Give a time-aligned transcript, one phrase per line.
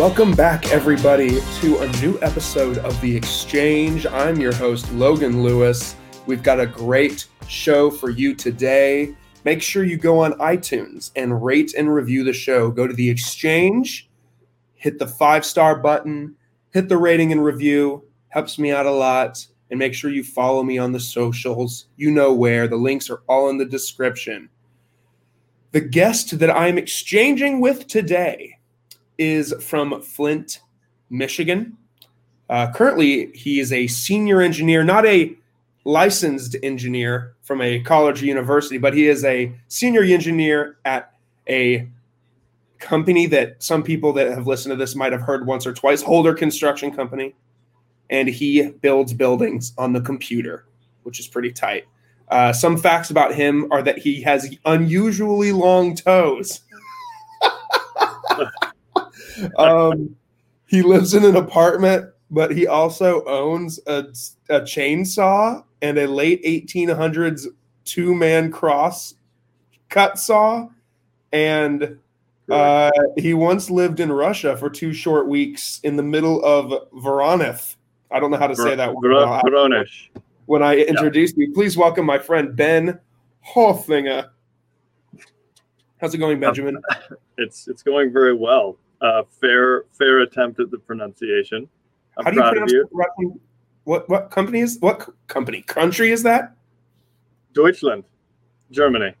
[0.00, 4.06] Welcome back, everybody, to a new episode of The Exchange.
[4.06, 5.94] I'm your host, Logan Lewis.
[6.24, 9.14] We've got a great show for you today.
[9.44, 12.70] Make sure you go on iTunes and rate and review the show.
[12.70, 14.08] Go to The Exchange,
[14.72, 16.34] hit the five star button,
[16.70, 19.46] hit the rating and review, helps me out a lot.
[19.68, 21.88] And make sure you follow me on the socials.
[21.98, 22.68] You know where.
[22.68, 24.48] The links are all in the description.
[25.72, 28.59] The guest that I'm exchanging with today
[29.20, 30.62] is from Flint,
[31.10, 31.76] Michigan.
[32.48, 35.36] Uh, currently, he is a senior engineer, not a
[35.84, 41.12] licensed engineer from a college or university, but he is a senior engineer at
[41.48, 41.88] a
[42.78, 46.02] company that some people that have listened to this might have heard once or twice
[46.02, 47.34] Holder Construction Company.
[48.08, 50.64] And he builds buildings on the computer,
[51.04, 51.84] which is pretty tight.
[52.28, 56.60] Uh, some facts about him are that he has unusually long toes.
[59.56, 60.16] um,
[60.66, 64.06] he lives in an apartment, but he also owns a,
[64.48, 67.46] a chainsaw and a late 1800s
[67.84, 69.14] two man cross
[69.88, 70.68] cut saw.
[71.32, 71.98] And
[72.50, 77.76] uh, he once lived in Russia for two short weeks in the middle of Voronezh.
[78.10, 78.90] I don't know how to say that.
[78.90, 80.08] Voronezh.
[80.46, 82.98] When I introduced you, please welcome my friend Ben
[83.54, 84.30] Hoffinger.
[86.00, 86.80] How's it going, Benjamin?
[87.42, 88.76] It's it's going very well.
[89.00, 91.68] Uh, fair fair attempt at the pronunciation.
[92.18, 92.88] I'm How do you proud of pronounce you.
[92.92, 93.40] Russian?
[93.84, 96.54] What what company is what company country is that?
[97.54, 98.04] Deutschland,
[98.70, 99.14] Germany.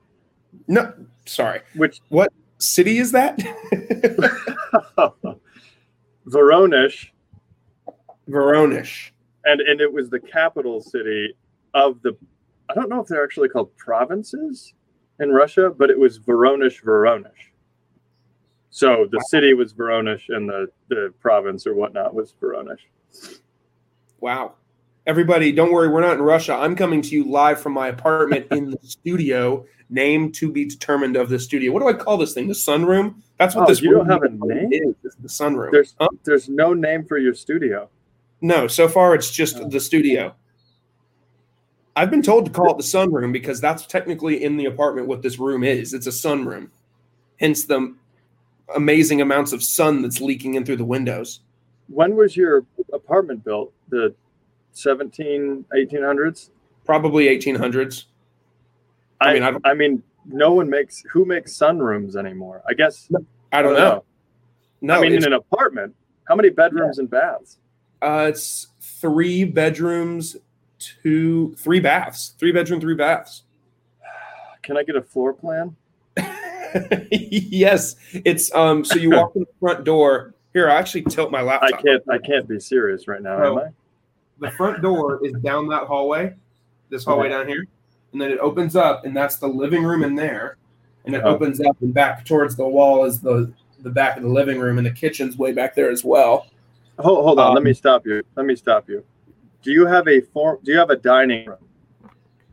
[0.68, 0.92] No,
[1.26, 1.62] sorry.
[1.74, 3.38] Which What city is that?
[6.26, 7.08] Voronezh,
[8.28, 9.10] Voronezh.
[9.44, 11.34] and and it was the capital city
[11.74, 12.16] of the.
[12.68, 14.74] I don't know if they're actually called provinces
[15.18, 17.32] in Russia, but it was Voronezh, Voronezh.
[18.70, 22.78] So the city was Voronezh, and the the province or whatnot was Voronezh.
[24.20, 24.54] Wow.
[25.06, 26.54] Everybody, don't worry, we're not in Russia.
[26.54, 29.66] I'm coming to you live from my apartment in the studio.
[29.88, 31.72] Name to be determined of the studio.
[31.72, 32.46] What do I call this thing?
[32.46, 33.16] The sunroom?
[33.38, 34.68] That's what Oh, this you don't have a name?
[34.72, 34.94] is.
[35.02, 35.72] is the sunroom.
[35.72, 36.08] There's Huh?
[36.22, 37.88] there's no name for your studio.
[38.40, 39.68] No, so far it's just Oh.
[39.68, 40.34] the studio.
[41.96, 45.22] I've been told to call it the sunroom because that's technically in the apartment what
[45.22, 45.92] this room is.
[45.92, 46.68] It's a sunroom.
[47.40, 47.94] Hence the
[48.74, 51.40] amazing amounts of sun that's leaking in through the windows.
[51.88, 53.72] When was your apartment built?
[53.88, 54.14] The
[54.72, 56.50] 17, 1800s?
[56.84, 58.04] Probably 1800s.
[59.20, 62.62] I I mean, I I, don't- mean, no one makes who makes sunrooms anymore.
[62.68, 63.08] I guess
[63.52, 64.04] I don't know.
[64.80, 65.94] No, I mean, in an apartment,
[66.24, 67.58] how many bedrooms and baths?
[68.02, 70.36] uh, it's three bedrooms,
[70.78, 73.42] two, three baths, three bedroom, three baths.
[74.62, 75.76] Can I get a floor plan?
[77.10, 78.84] yes, it's um.
[78.84, 80.34] So you walk in the front door.
[80.52, 81.78] Here, I actually tilt my laptop.
[81.78, 82.02] I can't.
[82.10, 83.68] I can't be serious right now, am I?
[84.40, 86.34] the front door is down that hallway,
[86.88, 87.66] this hallway down here,
[88.12, 90.56] and then it opens up, and that's the living room in there,
[91.04, 91.34] and it Oh.
[91.34, 93.52] opens up and back towards the wall is the
[93.82, 96.46] the back of the living room, and the kitchen's way back there as well.
[96.98, 97.48] Hold, hold on.
[97.48, 98.22] Um, let me stop you.
[98.36, 99.02] Let me stop you.
[99.62, 100.58] Do you have a form?
[100.64, 101.58] Do you have a dining room?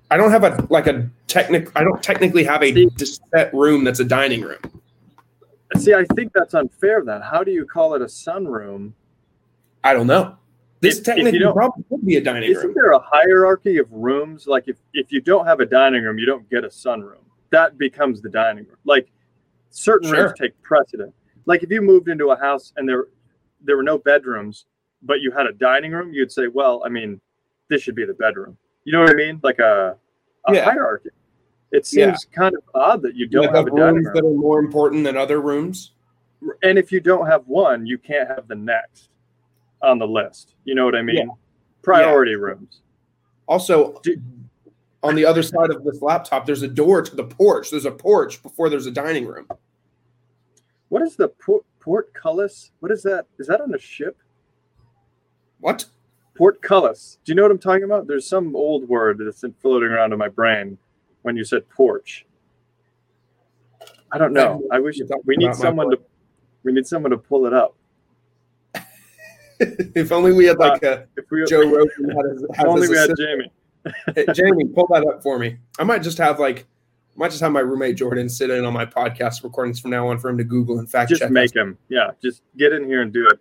[0.09, 1.69] I don't have a like a technic.
[1.75, 2.87] I don't technically have a
[3.31, 4.59] set room that's a dining room.
[5.77, 7.03] See, I think that's unfair.
[7.05, 8.93] Then how do you call it a sunroom?
[9.83, 10.37] I don't know.
[10.79, 12.57] This If- if technically don't- probably could be a dining room.
[12.57, 14.47] Isn't there a hierarchy of rooms?
[14.47, 17.23] Like if, if you don't have a dining room, you don't get a sunroom.
[17.51, 18.77] That becomes the dining room.
[18.85, 19.09] Like
[19.69, 20.23] certain Sure.
[20.23, 21.13] rooms take precedent.
[21.45, 23.05] Like if you moved into a house and there
[23.61, 24.65] there were no bedrooms,
[25.01, 27.19] but you had a dining room, you'd say, well, I mean,
[27.69, 28.55] this should be the bedroom.
[28.83, 29.39] You know what I mean?
[29.43, 29.97] Like a,
[30.47, 30.63] a Yeah.
[30.63, 31.09] hierarchy.
[31.71, 32.15] It Yeah.
[32.15, 34.59] seems kind of odd that you You don't have a dining rooms that are more
[34.59, 35.93] important than other rooms.
[36.63, 39.09] And if you don't have one, you can't have the next
[39.81, 40.55] on the list.
[40.63, 41.27] You know what I mean?
[41.27, 41.33] Yeah.
[41.81, 42.81] Priority rooms.
[43.47, 44.01] Also,
[45.03, 47.71] on the other side of this laptop, there's a door to the porch.
[47.71, 49.47] There's a porch before there's a dining room.
[50.89, 52.71] What is the port, portcullis?
[52.79, 53.25] What is that?
[53.39, 54.17] Is that on a ship?
[55.59, 55.85] What?
[56.35, 57.19] Portcullis.
[57.23, 58.07] Do you know what I'm talking about?
[58.07, 60.77] There's some old word that's been floating around in my brain
[61.27, 62.25] when you said porch.
[64.13, 64.63] I don't know.
[64.71, 65.99] I wish we need someone to
[66.63, 67.75] we need someone to pull it up.
[69.59, 72.65] if only we had like uh, a If we Joe Rogan had his, if has
[72.65, 73.09] only we had.
[73.17, 73.51] Jamie.
[74.15, 75.57] Hey, Jamie, pull that up for me.
[75.79, 76.59] I might just have like,
[77.15, 80.07] I might just have my roommate Jordan sit in on my podcast recordings from now
[80.09, 81.31] on for him to Google and fact Just check.
[81.31, 81.55] make us.
[81.55, 81.77] him.
[81.87, 83.39] Yeah, just get in here and do it.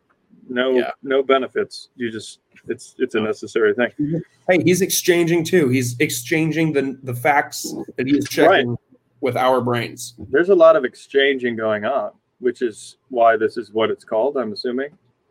[0.49, 0.91] No Yeah.
[1.03, 1.89] no benefits.
[1.97, 4.23] You just it's it's a necessary thing.
[4.49, 5.69] Hey, he's exchanging too.
[5.69, 8.77] He's exchanging the the facts that he is checking
[9.21, 10.15] with our brains.
[10.31, 12.13] There's a lot of exchanging going on.
[12.41, 14.37] which is why this is what it's called.
[14.37, 14.91] I'm assuming.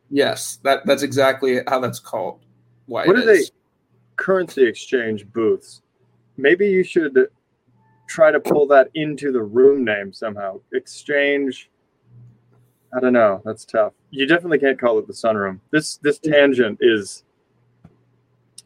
[0.10, 2.42] Yes, that that's exactly how that's called.
[2.86, 3.06] Why?
[3.06, 3.44] What are they?
[4.18, 5.82] Currency exchange booths.
[6.38, 7.18] Maybe you should
[8.08, 10.62] try to pull that into the room name somehow.
[10.74, 11.70] Exchange.
[12.96, 13.42] I don't know.
[13.44, 13.94] That's tough.
[14.12, 15.60] You definitely can't call it the sunroom.
[15.72, 17.24] This this tangent is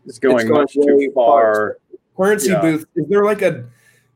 [0.05, 1.77] is going, going much too far.
[2.15, 2.61] currency Yeah.
[2.61, 2.85] booth?
[2.95, 3.65] Is there like a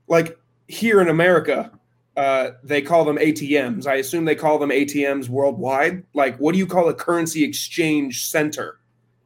[0.08, 0.38] like
[0.68, 1.72] here in America?
[2.16, 3.88] Uh, they call them ATMs.
[3.88, 6.04] I assume they call them ATMs worldwide.
[6.14, 8.78] Like, what do you call a currency exchange center?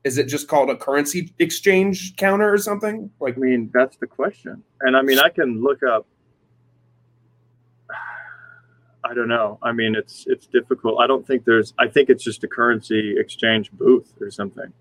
[0.05, 3.11] Is it just called a currency exchange counter or something?
[3.19, 4.63] Like, I mean, that's the question.
[4.79, 6.07] And I mean, I can look up.
[9.03, 9.57] I don't know.
[9.61, 10.99] I mean, it's it's difficult.
[10.99, 11.73] I don't think there's.
[11.79, 14.71] I think it's just a currency exchange booth or something.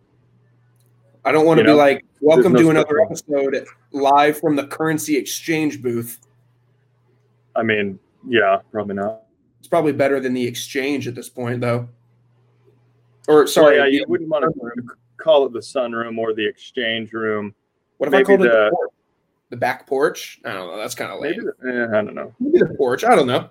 [1.25, 4.55] I don't want to You be know, like, welcome no to another episode live from
[4.55, 6.21] the currency exchange booth.
[7.57, 7.99] I mean,
[8.29, 9.23] yeah, probably not.
[9.59, 11.89] It's probably better than the exchange at this point, though.
[13.27, 14.83] Or sorry, Well, yeah, the you wouldn't want to
[15.17, 17.55] call it the sunroom or the exchange room.
[17.99, 18.91] What if I maybe called it the, the- porch?
[19.51, 20.41] the back porch?
[20.45, 20.77] I don't know.
[20.77, 21.33] That's kind of lame.
[21.33, 22.33] Maybe, the, eh, I don't know.
[22.39, 23.03] Maybe the porch.
[23.03, 23.51] I don't know.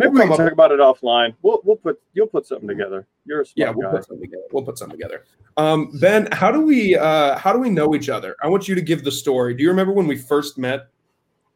[0.00, 1.34] Maybe We'll we can talk about it offline.
[1.42, 3.06] We'll we'll put you'll put something together.
[3.26, 3.98] You're a smart Yeah, we'll guy.
[3.98, 4.44] put something together.
[4.50, 5.24] We'll put something together.
[5.58, 8.34] Um, ben, how do we uh, how do we know each other?
[8.42, 9.52] I want you to give the story.
[9.52, 10.88] Do you remember when we first met?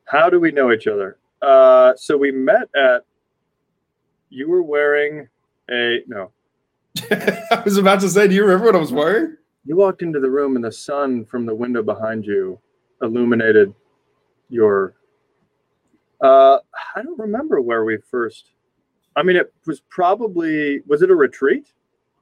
[0.04, 1.16] How do we know each other?
[1.40, 3.04] Uh, so we met at.
[4.28, 5.26] You were wearing
[5.70, 6.30] a no.
[7.10, 9.36] I was about to say, do you remember what I was wearing?
[9.64, 12.60] You walked into the room and the sun from the window behind you
[13.00, 13.72] illuminated
[14.50, 14.94] your.
[16.24, 16.58] Uh,
[16.96, 18.50] I don't remember where we first.
[19.16, 21.72] I mean, it was probably was it a retreat?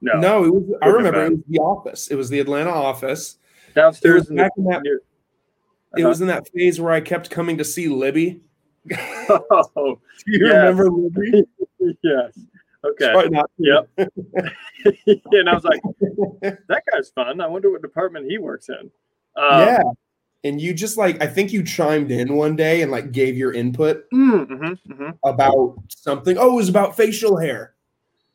[0.01, 0.63] No, No, it was.
[0.81, 2.07] I remember have it was the office.
[2.09, 3.37] It was the Atlanta office.
[3.75, 4.51] It was in the.
[4.57, 4.81] in that.
[4.83, 4.95] near-
[5.95, 6.09] It Uh-huh.
[6.09, 8.41] was in that phase where I kept coming to see Libby.
[8.89, 8.95] Do
[9.29, 10.75] Oh, you Yes.
[10.75, 11.43] remember Libby?
[12.03, 12.37] yes.
[12.85, 13.29] Okay.
[13.29, 13.49] Not.
[13.57, 13.87] Yep.
[13.97, 15.79] and I was like,
[16.41, 17.39] that guy's fun.
[17.39, 18.91] I wonder what department he works in.
[19.41, 19.81] Um, yeah.
[20.45, 23.53] And you just like I think you chimed in one day and like gave your
[23.53, 25.17] input mm, mhm, mhm.
[25.23, 26.37] about something.
[26.37, 27.73] Oh, it was about facial hair.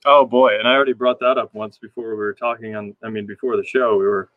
[0.07, 2.95] Oh boy, and I already brought that up once before we were talking on.
[3.05, 4.31] I mean, before the show, we were.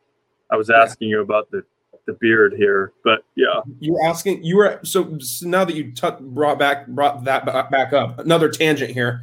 [0.50, 1.64] I was asking you about the
[2.08, 4.44] the beard here, but yeah, You were asking.
[4.44, 8.20] You were so, so now that you t- brought back brought that ba- back up.
[8.20, 9.22] Another tangent here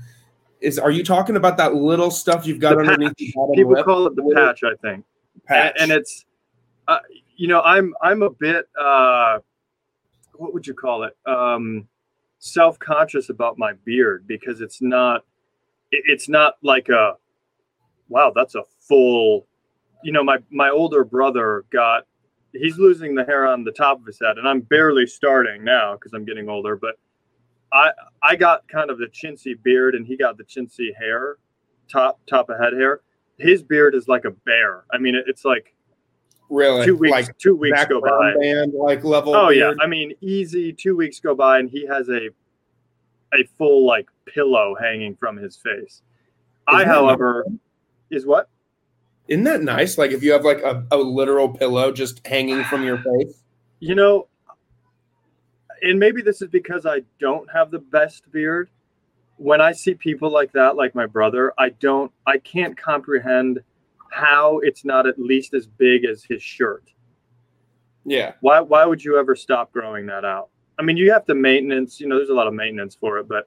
[0.62, 0.78] is.
[0.78, 3.84] Are you talking about that little stuff you've got The underneath the bottom people lip?
[3.84, 4.62] call it the patch.
[4.64, 5.04] I think,
[5.44, 5.74] patch?
[5.78, 6.24] and, and it's,
[6.86, 7.00] uh,
[7.38, 8.66] you know, I'm I'm a bit.
[8.78, 9.38] uh
[10.34, 11.16] What would you call it?
[11.26, 11.88] Um
[12.40, 15.24] Self conscious about my beard because it's not.
[15.90, 17.14] It's not like a.
[18.08, 19.48] Wow, that's a full.
[20.04, 22.04] You know, my my older brother got.
[22.52, 25.94] He's losing the hair on the top of his head, and I'm barely starting now
[25.94, 26.76] because I'm getting older.
[26.76, 26.94] But
[27.72, 27.90] I
[28.22, 31.38] I got kind of the chintzy beard, and he got the chintzy hair,
[31.90, 33.00] top top of head hair.
[33.36, 34.84] His beard is like a bear.
[34.92, 35.74] I mean, it's like
[36.48, 37.12] really two weeks.
[37.12, 38.34] like two weeks go by.
[38.40, 39.34] band like level.
[39.34, 39.72] Oh yeah.
[39.80, 40.72] I mean, easy.
[40.72, 42.28] Two weeks go by, and he has a
[43.34, 46.02] a full like pillow hanging from his face.
[46.66, 47.46] I, Isn't that however,
[48.10, 48.48] is what
[49.28, 49.98] Isn't that nice?
[49.98, 53.42] Like if you have like a, a literal pillow just hanging from your face.
[53.80, 54.28] you know.
[55.80, 58.68] And maybe this is because I don't have the best beard.
[59.36, 63.60] When I see people like that, like my brother, I don't, I can't comprehend
[64.12, 66.84] how it's not at least as big as his shirt.
[68.04, 68.32] Yeah.
[68.40, 70.48] why why would you ever stop growing that out
[70.78, 73.26] i mean you have to maintenance you know there's a lot of maintenance for it
[73.28, 73.46] but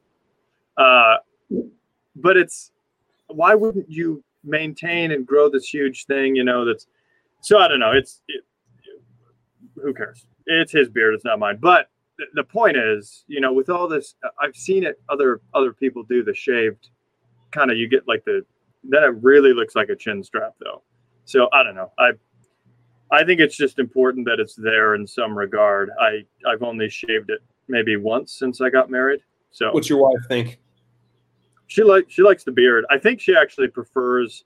[0.78, 1.16] uh
[2.16, 2.72] but it's
[3.28, 6.86] why wouldn't you maintain and grow this huge thing you know that's
[7.40, 8.44] so i don't know it's it,
[9.82, 13.54] who cares it's his beard it's not mine but th- the point is you know
[13.54, 16.90] with all this i've seen it other other people do the shaved
[17.52, 18.46] kind of you get like the
[18.84, 20.82] then it really looks like a chin strap though
[21.26, 22.12] so i don't know i
[23.14, 25.90] I think it's just important that it's there in some regard.
[26.00, 29.20] I I've only shaved it maybe once since I got married.
[29.52, 30.62] So What's your wife think?
[31.68, 32.86] she like she likes the beard.
[32.90, 34.46] I think she actually prefers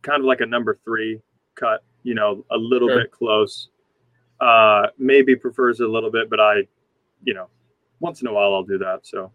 [0.00, 1.20] kind of like a number three
[1.54, 3.00] cut, you know, a little Sure.
[3.02, 3.68] bit close.
[4.40, 6.66] Uh maybe prefers it a little bit, but I,
[7.24, 7.48] you know,
[8.00, 9.00] once in a while I'll do that.
[9.06, 9.30] So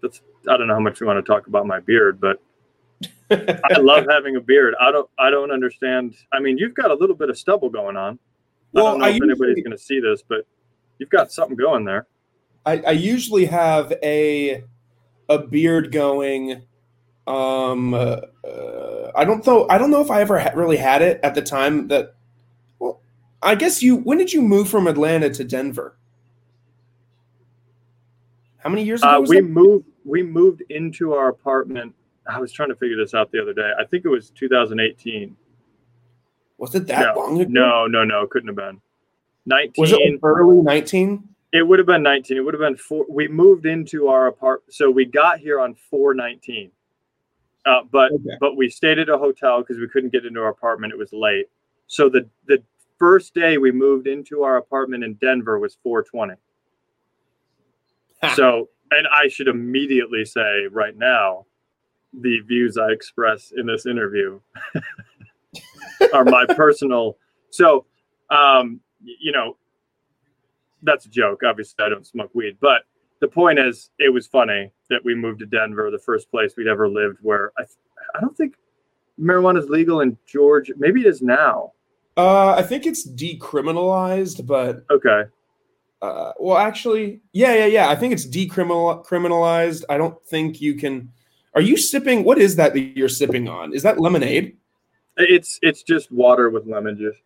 [0.00, 2.40] that's I don't know how much we want to talk about my beard, but
[3.30, 4.74] I love having a beard.
[4.80, 6.14] I don't I don't understand.
[6.32, 8.18] I mean, you've got a little bit of stubble going on.
[8.72, 10.46] Well, I don't know I if anybody's going to see this, but
[10.98, 12.06] you've got something going there.
[12.64, 14.64] I, I usually have a
[15.28, 16.62] a beard going.
[17.26, 19.66] Um, uh, uh, I don't know.
[19.68, 22.14] I don't know if I ever ha- really had it at the time that.
[22.78, 23.00] Well,
[23.42, 23.96] I guess you.
[23.96, 25.96] When did you move from Atlanta to Denver?
[28.58, 29.18] How many years ago?
[29.18, 29.42] Uh, we that?
[29.42, 29.86] moved.
[30.04, 31.94] We moved into our apartment.
[32.28, 33.70] I was trying to figure this out the other day.
[33.78, 35.36] I think it was 2018.
[36.58, 37.50] Was it that no, long ago?
[37.50, 38.80] no, no, no, couldn't have been.
[39.46, 39.72] 19.
[39.82, 41.28] Was it early 19?
[41.52, 42.36] It would have been 19.
[42.36, 43.06] It would have been four.
[43.08, 44.74] We moved into our apartment.
[44.74, 46.70] So we got here on 419.
[47.64, 48.36] Uh, but Okay.
[48.40, 50.92] but we stayed at a hotel because we couldn't get into our apartment.
[50.92, 51.46] It was late.
[51.86, 52.62] So the the
[52.98, 56.34] first day we moved into our apartment in Denver was 420.
[58.22, 58.32] Ha.
[58.36, 61.46] So and I should immediately say right now,
[62.20, 64.40] the views I express in this interview
[66.12, 67.16] are my personal.
[67.50, 67.86] So
[68.30, 69.56] um, you know,
[70.82, 71.42] that's a joke.
[71.44, 72.82] Obviously, I don't smoke weed, but
[73.20, 76.68] the point is, it was funny that we moved to Denver, the first place we'd
[76.68, 77.18] ever lived.
[77.22, 77.64] Where I,
[78.14, 78.56] I don't think
[79.20, 80.74] marijuana is legal in Georgia.
[80.76, 81.72] Maybe it is now.
[82.16, 85.24] Uh, I think it's decriminalized, but Okay,
[86.02, 87.88] uh, well, actually, yeah, yeah, yeah.
[87.88, 89.84] I think it's decriminalized.
[89.88, 91.10] I don't think you can.
[91.56, 92.22] Are you sipping?
[92.22, 93.72] What is that that you're sipping on?
[93.74, 94.56] Is that lemonade?
[95.16, 97.16] it's it's just water with lemon juice,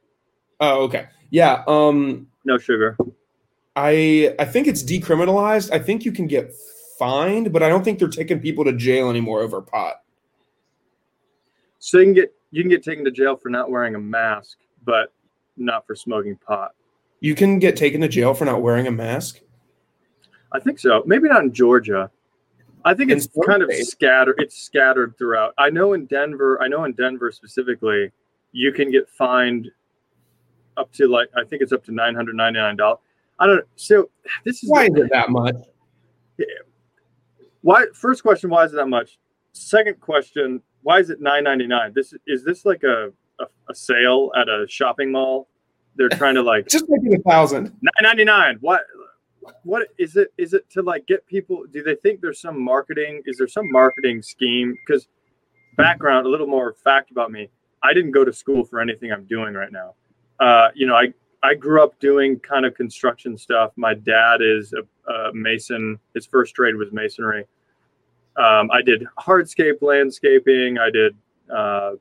[0.60, 1.08] Oh, okay.
[1.30, 1.64] Yeah.
[1.66, 2.96] Um, no sugar.
[3.74, 5.72] I I think it's decriminalized.
[5.72, 6.54] I think you can get
[6.98, 10.02] fined, but I don't think they're taking people to jail anymore over pot.
[11.78, 14.58] So you can get you can get taken to jail for not wearing a mask,
[14.84, 15.12] but
[15.56, 16.72] not for smoking pot.
[17.20, 19.40] You can get taken to jail for not wearing a mask.
[20.52, 21.02] I think so.
[21.06, 22.10] Maybe not in Georgia.
[22.84, 24.36] I think it's kind of scattered.
[24.38, 25.54] It's scattered throughout.
[25.58, 26.60] I know in Denver.
[26.62, 28.10] I know in Denver specifically,
[28.52, 29.68] you can get fined
[30.76, 33.00] up to like I think it's up to nine hundred ninety nine dollars.
[33.38, 33.64] I don't.
[33.76, 34.10] So
[34.44, 35.54] this is Why is it that much?
[37.62, 37.86] why.
[37.94, 39.18] First question: Why is it that much?
[39.52, 41.92] Second question: Why is it nine ninety nine?
[41.94, 45.48] This is this like a, a a sale at a shopping mall?
[45.96, 47.64] They're trying to like Just make it a thousand.
[47.82, 48.58] nine ninety nine.
[48.60, 48.82] What?
[49.64, 50.32] What is it?
[50.36, 51.64] Is it to like get people?
[51.72, 53.22] Do they think there's some marketing?
[53.26, 54.76] Is there some marketing scheme?
[54.86, 55.08] Because
[55.76, 57.48] background, a little more fact about me.
[57.82, 59.94] I didn't go to school for anything I'm doing right now.
[60.38, 63.72] Uh, you know, I I grew up doing kind of construction stuff.
[63.76, 65.98] My dad is a, a mason.
[66.14, 67.46] His first trade was masonry.
[68.36, 70.78] Um, I did hardscape landscaping.
[70.78, 71.16] I did
[71.52, 71.92] uh,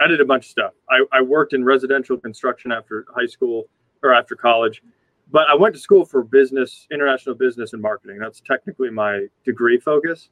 [0.00, 0.72] I did a bunch of stuff.
[0.90, 3.64] I, I worked in residential construction after high school
[4.02, 4.82] or after college,
[5.30, 8.18] but I went to school for business, international business and marketing.
[8.18, 10.30] That's technically my degree focus.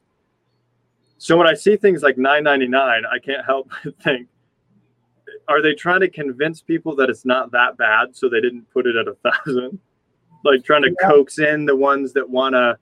[1.19, 4.29] So when I see things like 9.99, I can't help but think,
[5.49, 8.87] are they trying to convince people that it's not that bad, so they didn't put
[8.87, 9.79] it at a thousand?
[10.47, 11.09] Like trying to Yeah.
[11.09, 12.79] coax in the ones that want to.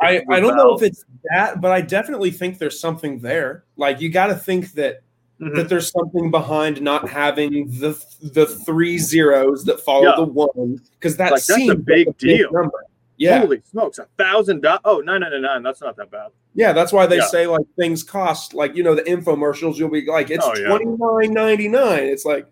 [0.00, 3.64] I, I don't know if it's that, but I definitely think there's something there.
[3.76, 5.02] Like you got to think that
[5.40, 5.54] Mm-hmm.
[5.56, 10.14] that there's something behind not having the the three zeros that follow Yeah.
[10.16, 12.50] the one because that Like, that's a seems big like deal.
[12.52, 12.84] number.
[13.18, 14.80] Yeah, Holy smokes, a thousand dollars!
[14.86, 15.62] Oh, nine ninety nine.
[15.62, 16.28] That's not that bad.
[16.54, 17.26] yeah, that's why they Yeah.
[17.26, 19.76] say like things cost like you know the infomercials.
[19.76, 20.68] You'll be like it's Oh, yeah.
[20.68, 22.04] twenty nine ninety nine.
[22.04, 22.46] It's like,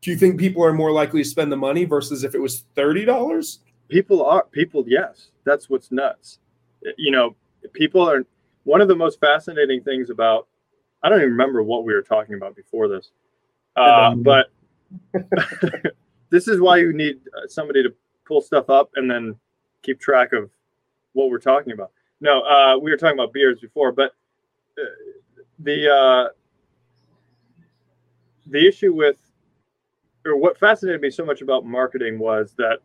[0.00, 2.64] do you think people are more likely to spend the money versus if it was
[2.74, 3.60] thirty dollars?
[3.88, 6.38] people are people yes that's what's nuts
[6.96, 7.34] you know
[7.72, 8.24] people are
[8.62, 10.46] one of the most fascinating things about
[11.02, 13.10] i don't even remember what we were talking about before this.
[13.76, 14.46] Uh, but
[16.30, 17.94] this is why you need uh, somebody to
[18.26, 19.36] pull stuff up and then
[19.82, 20.50] keep track of
[21.12, 21.90] what we're talking about.
[22.20, 24.14] No uh, we were talking about beers before but
[24.78, 24.84] uh,
[25.60, 26.28] the uh,
[28.46, 29.16] the issue with
[30.26, 32.80] or what fascinated me so much about marketing was that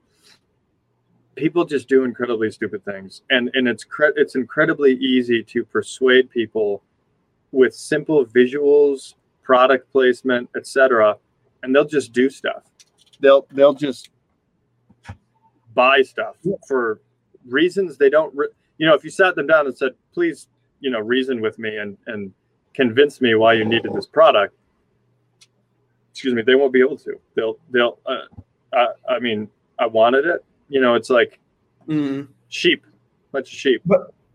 [1.36, 3.22] people just do incredibly stupid things.
[3.30, 6.82] And and it's cre- it's incredibly easy to persuade people
[7.56, 11.18] with simple visuals product placement etc
[11.64, 12.64] and they'll just do stuff.
[13.20, 14.10] They'll they'll just
[15.74, 16.36] buy stuff
[16.68, 17.02] for
[17.48, 18.48] reasons they don't re-
[18.78, 20.48] you know if you sat them down and said please
[20.80, 22.32] you know reason with me and and
[22.74, 24.56] convince me why you needed this product
[26.12, 27.20] excuse me they won't be able to.
[27.36, 28.26] They'll they'll uh,
[28.74, 30.44] I, I mean i wanted it.
[30.70, 31.40] You know it's like
[31.88, 32.28] Mm.
[32.50, 32.84] sheep
[33.32, 33.82] bunch of sheep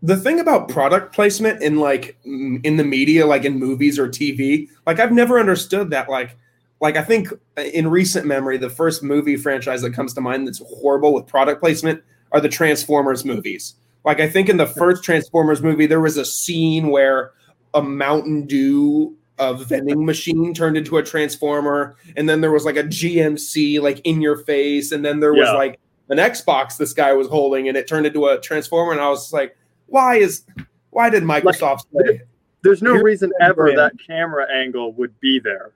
[0.03, 4.67] the thing about product placement in like in the media like in movies or tv
[4.87, 6.37] like i've never understood that like
[6.79, 10.47] like i think uh, in recent memory the first movie franchise that comes to mind
[10.47, 15.03] that's horrible with product placement are the transformers movies like i think in the first
[15.03, 17.31] transformers movie there was a scene where
[17.75, 22.75] a mountain dew a vending machine turned into a transformer and then there was like
[22.77, 25.53] a gmc like in your face and then there was Yeah.
[25.53, 25.79] like
[26.09, 29.31] an xbox this guy was holding and it turned into a transformer and i was
[29.31, 29.55] like
[29.91, 30.45] why is
[30.89, 32.21] why did Microsoft say
[32.63, 33.77] there's no reason ever brand.
[33.79, 35.73] that camera angle would be there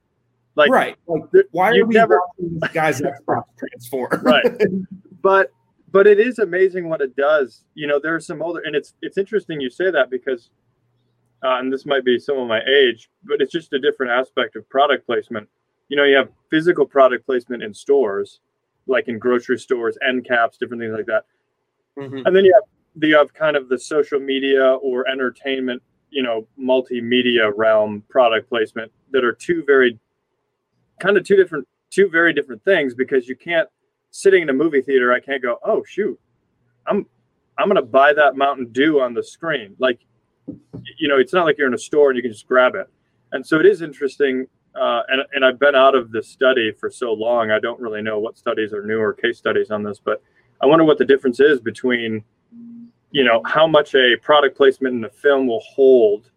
[0.55, 0.95] like right?
[1.07, 4.09] Like, why are we never- watching this guy's Xbox transform?
[4.23, 4.45] Right.
[5.21, 5.51] but
[5.91, 7.63] but it is amazing what it does.
[7.73, 10.49] You know, there are some older, and it's it's interesting you say that because,
[11.43, 14.55] uh, and this might be some of my age, but it's just a different aspect
[14.55, 15.47] of product placement.
[15.89, 18.39] You know, you have physical product placement in stores,
[18.87, 21.23] like in grocery stores, end caps, different things like that,
[21.97, 22.23] Mhm.
[22.25, 22.63] and then you have
[23.01, 28.91] you have kind of the social media or entertainment, you know, multimedia realm product placement
[29.11, 29.99] that are two very
[30.99, 33.69] kind of two different two very different things because you can't
[34.11, 36.17] sitting in a movie theater i can't go oh shoot
[36.87, 37.05] i'm
[37.57, 39.75] i'm gonna buy that mountain dew on the screen.
[39.79, 39.99] Like
[40.97, 42.87] you know it's not like you're in a store and you can just grab it.
[43.31, 46.89] And so it is interesting uh, and, and i've been out of this study for
[46.89, 49.99] so long i don't really know what studies are new or case studies on this
[50.03, 50.21] but
[50.61, 52.23] i wonder what the difference is between
[53.15, 56.31] you know how much a product placement in a film will hold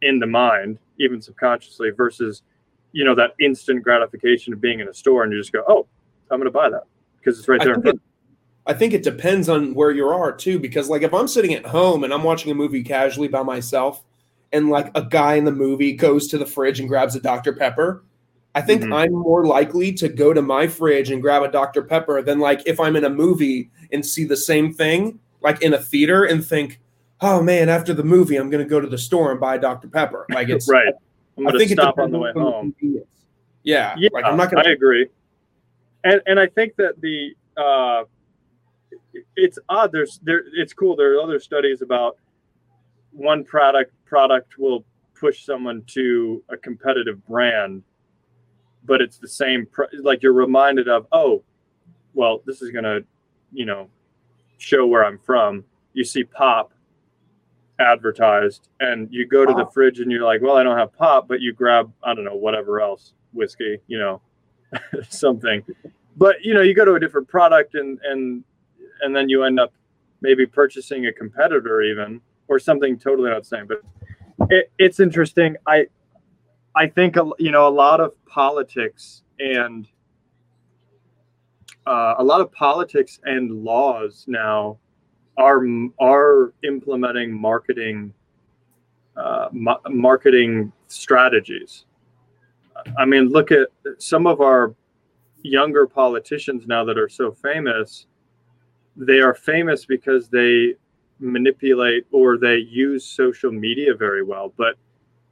[0.00, 2.42] in the mind even subconsciously versus
[2.92, 5.86] you know that instant gratification of being in a store and you just go oh
[6.30, 6.84] i'm going to buy that
[7.18, 8.00] because it's right I there in think, it,
[8.66, 11.66] I think it depends on where you are too, because like if I'm sitting at
[11.66, 14.02] home and I'm watching a movie casually by myself,
[14.52, 17.52] and like a guy in the movie goes to the fridge and grabs a Dr.
[17.54, 18.04] Pepper,
[18.54, 18.94] I think Mhm.
[18.94, 21.82] I'm more likely to go to my fridge and grab a Dr.
[21.82, 25.74] Pepper than like if I'm in a movie and see the same thing, like in
[25.74, 26.80] a theater, and think,
[27.20, 29.88] oh man, after the movie, I'm gonna go to the store and buy Dr.
[29.88, 30.26] Pepper.
[30.30, 30.94] Like it's right
[31.38, 33.06] i'm going to stop on the way home convenience.
[33.62, 34.68] Yeah, yeah like I'm not gonna.
[34.68, 35.06] i agree
[36.04, 38.04] and and i think that the uh
[39.36, 42.16] it's odd there's there it's cool there are other studies about
[43.12, 44.84] one product product will
[45.14, 47.82] push someone to a competitive brand
[48.84, 51.42] but it's the same pr- like you're reminded of oh
[52.14, 53.04] well this is going to
[53.52, 53.88] you know
[54.58, 56.72] show where i'm from you see pop
[57.78, 61.26] advertised and you go to the fridge and you're like well i don't have pop
[61.26, 64.20] but you grab i don't know whatever else whiskey you know
[65.08, 65.62] something.
[66.16, 68.44] But you know you go to a different product and and
[69.02, 69.72] and then you end up
[70.20, 73.66] maybe purchasing a competitor even or something totally not the same.
[73.66, 73.82] But
[74.50, 75.56] it, it's interesting.
[75.66, 75.86] I
[76.74, 79.86] i think you know a lot of politics and
[81.86, 84.78] uh, a lot of politics and laws now
[85.36, 85.64] are
[85.98, 88.12] are implementing marketing
[89.16, 91.84] uh, ma- marketing strategies.
[92.98, 93.68] I mean look at
[93.98, 94.74] some of our
[95.42, 98.06] younger politicians now that are so famous.
[98.96, 100.74] They are famous because they
[101.18, 104.52] manipulate or they use social media very well.
[104.56, 104.76] But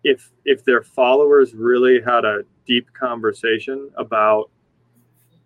[0.04, 4.50] if if their followers really had a deep conversation about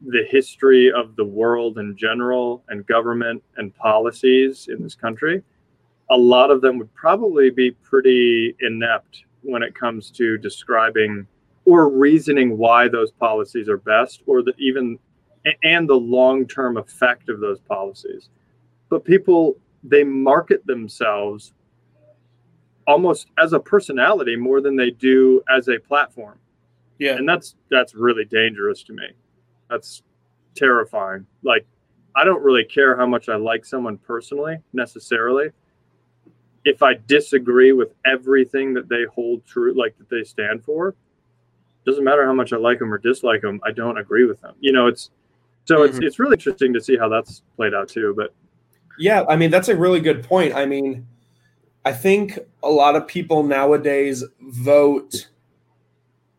[0.06, 5.42] the history of the world in general and government and policies in this country
[6.10, 11.26] a lot of them would probably be pretty inept when it comes to describing
[11.64, 14.98] or reasoning why those policies are best or the even
[15.62, 18.28] and the long-term effect of those policies.
[18.88, 21.52] But people they market themselves
[22.86, 26.38] almost as a personality more than they do as a platform.
[26.98, 29.06] Yeah, and that's that's really dangerous to me
[29.68, 30.02] that's
[30.54, 31.66] terrifying like
[32.14, 35.50] i don't really care how much i like someone personally necessarily
[36.64, 40.94] if i disagree with everything that they hold true like that they stand for
[41.84, 44.54] doesn't matter how much i like them or dislike them i don't agree with them
[44.60, 45.10] you know it's
[45.64, 46.04] so it's Mhm.
[46.06, 48.32] it's really interesting to see how that's played out too but
[48.98, 50.54] Yeah, I mean that's a really good point.
[50.54, 51.04] I mean,
[51.84, 55.28] I think a lot of people nowadays vote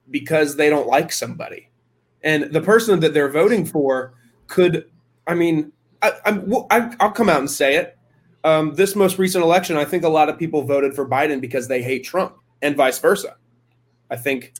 [0.09, 1.67] because they don't like somebody,
[2.25, 4.13] and the person that they're voting for
[4.47, 4.89] could.
[5.27, 7.97] I mean, I, I'm, I, i'll come out and say it.
[8.43, 11.67] Um, this most recent election, I think a lot of people voted for Biden because
[11.67, 13.37] they hate Trump, and vice versa.
[14.11, 14.53] I think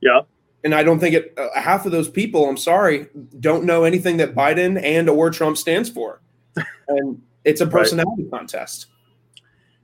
[0.00, 0.22] yeah
[0.66, 1.32] and I don't think it.
[1.38, 3.06] Uh, half of those people, I'm sorry,
[3.38, 6.20] don't know anything that Biden and or Trump stands for,
[6.88, 7.72] and it's a Right.
[7.72, 8.86] personality contest.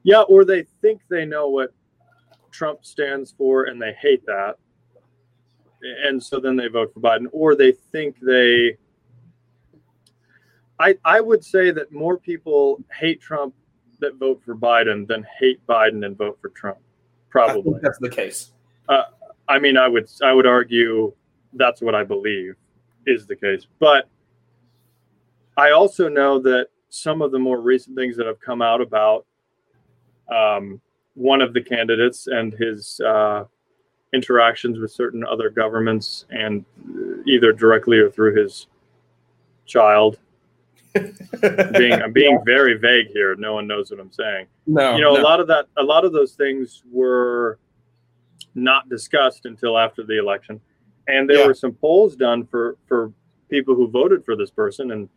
[0.03, 1.70] Yeah, or they think they know what
[2.51, 4.57] Trump stands for and they hate that.
[6.04, 8.76] And so then they vote for Biden, or they think they.
[10.78, 13.54] I, I would say that more people hate Trump
[14.00, 16.78] that vote for Biden than hate Biden and vote for Trump.
[17.30, 17.78] Probably.
[17.82, 18.52] that's the case.
[19.48, 21.12] I mean, I would I would argue
[21.54, 22.54] that's what I believe
[23.06, 23.66] is the case.
[23.78, 24.08] But
[25.56, 29.26] I also know that some of the more recent things that have come out about
[30.34, 30.80] um,
[31.14, 33.44] one of the candidates and his uh,
[34.12, 38.66] interactions with certain other governments, and uh, either directly or through his
[39.66, 40.18] child.
[41.72, 43.35] Being I'm being very vague here.
[43.37, 45.20] No one knows what I'm saying no, you know no.
[45.20, 47.59] a lot of that a lot of those things were
[48.55, 50.61] not discussed until after the election
[51.09, 51.46] and there Yeah.
[51.46, 53.11] were some polls done for for
[53.48, 55.09] people who voted for this person and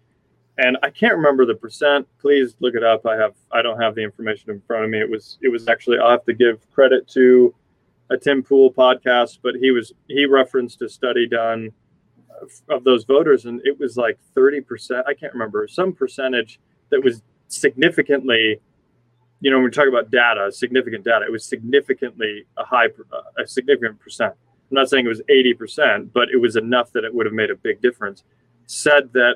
[0.57, 2.07] and I can't remember the percent.
[2.21, 3.05] Please look it up.
[3.05, 5.01] I have I don't have the information in front of me.
[5.01, 7.53] It was it was actually I have to give credit to
[8.09, 11.71] a Tim Pool podcast, but he was he referenced a study done
[12.69, 15.05] of those voters, and it was like thirty percent.
[15.07, 18.59] I can't remember some percentage that was significantly.
[19.41, 22.87] You know, when we talk about data, significant data, it was significantly a high,
[23.37, 24.33] a significant percent.
[24.71, 27.51] I'm not saying it was 80%, but it was enough that it would have made
[27.51, 28.23] a big difference.
[28.65, 29.35] Said that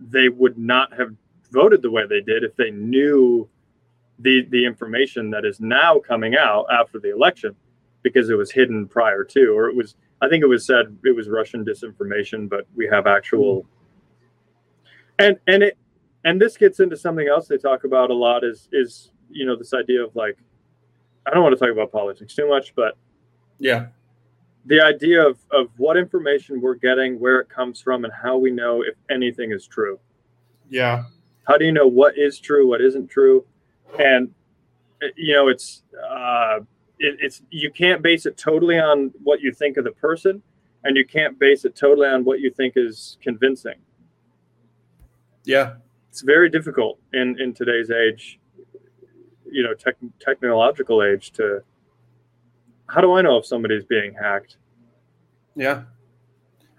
[0.00, 1.14] they would not have
[1.50, 3.48] voted the way they did if they knew
[4.18, 7.54] the the information that is now coming out after the election
[8.02, 11.14] because it was hidden prior to or it was i think it was said it
[11.14, 13.66] was russian disinformation but we have actual
[15.18, 15.78] and and it
[16.24, 19.56] and this gets into something else they talk about a lot is is you know
[19.56, 20.36] this idea of like
[21.26, 22.96] i don't want to talk about politics too much but
[23.58, 23.86] yeah
[24.66, 28.50] the idea of, of what information we're getting, where it comes from, and how we
[28.50, 29.98] know if anything is true.
[30.70, 31.04] Yeah.
[31.48, 33.44] How do you know what is true, what isn't true?
[33.98, 34.32] And,
[35.16, 36.60] you know, it's, uh,
[37.02, 40.42] it, it's, you can't base it totally on what you think of the person,
[40.84, 43.74] and you can't base it totally on what you think is convincing.
[45.44, 45.74] Yeah.
[46.10, 48.38] It's very difficult in, in today's age,
[49.50, 51.62] you know, tech, technological age to,
[52.88, 54.56] how do I know if somebody's being hacked?
[55.56, 55.84] Yeah.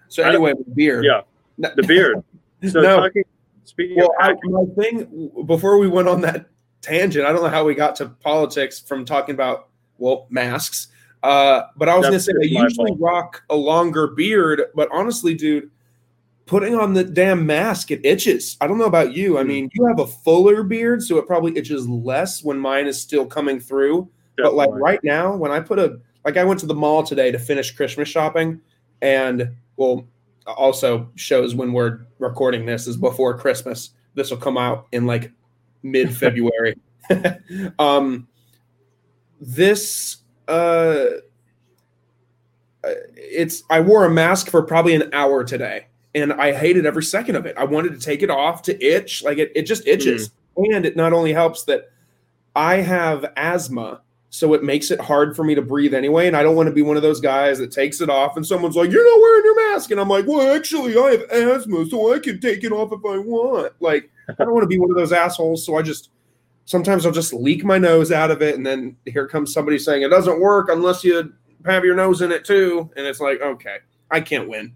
[0.08, 1.04] So anyway, the beard.
[1.04, 1.22] Yeah,
[1.58, 2.22] the beard.
[2.70, 2.96] So no.
[2.96, 3.24] talking,
[3.64, 6.46] speaking well, I, my thing before we went on that
[6.80, 9.68] tangent, I don't know how we got to politics from talking about
[10.04, 10.88] well masks.
[11.22, 13.00] Uh, but I was going to say I usually fault.
[13.00, 15.70] rock a longer beard, but honestly, dude,
[16.44, 18.58] putting on the damn mask it itches.
[18.60, 19.38] I don't know about you.
[19.38, 19.48] I hmm.
[19.48, 23.24] mean, you have a fuller beard, so it probably itches less when mine is still
[23.24, 24.08] coming through.
[24.36, 24.66] Definitely.
[24.66, 27.30] But like right now, when I put a like I went to the mall today
[27.30, 28.60] to finish Christmas shopping,
[29.00, 30.06] and well,
[30.46, 33.90] also shows when we're recording this is before Christmas.
[34.14, 35.32] This will come out in like
[35.82, 36.76] mid February.
[37.78, 38.28] um,
[39.44, 41.06] this uh,
[42.82, 47.36] it's I wore a mask for probably an hour today, and I hated every second
[47.36, 47.56] of it.
[47.56, 50.74] I wanted to take it off to itch, like it, it just itches, mm.
[50.74, 51.90] and it not only helps that
[52.54, 54.00] I have asthma
[54.34, 56.26] so it makes it hard for me to breathe anyway.
[56.26, 58.44] And I don't want to be one of those guys that takes it off and
[58.44, 59.92] someone's like, You're not wearing your mask.
[59.92, 62.98] And I'm like, Well, actually, I have asthma, so I can take it off if
[63.04, 63.74] I want.
[63.78, 65.64] Like, I don't want to be one of those assholes.
[65.64, 66.10] So I just
[66.64, 68.54] sometimes I'll just leak my nose out of it.
[68.56, 71.32] And then here comes somebody saying it doesn't work unless you
[71.64, 72.90] have your nose in it too.
[72.96, 73.78] And it's like, okay,
[74.10, 74.72] I can't win.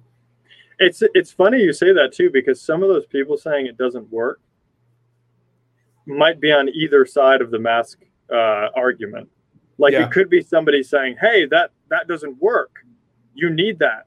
[0.78, 4.10] It's it's funny you say that too, because some of those people saying it doesn't
[4.12, 4.40] work
[6.06, 7.98] might be on either side of the mask
[8.32, 9.28] uh, argument
[9.78, 10.04] like yeah.
[10.04, 12.84] it could be somebody saying, "Hey, that that doesn't work.
[13.34, 14.06] You need that,"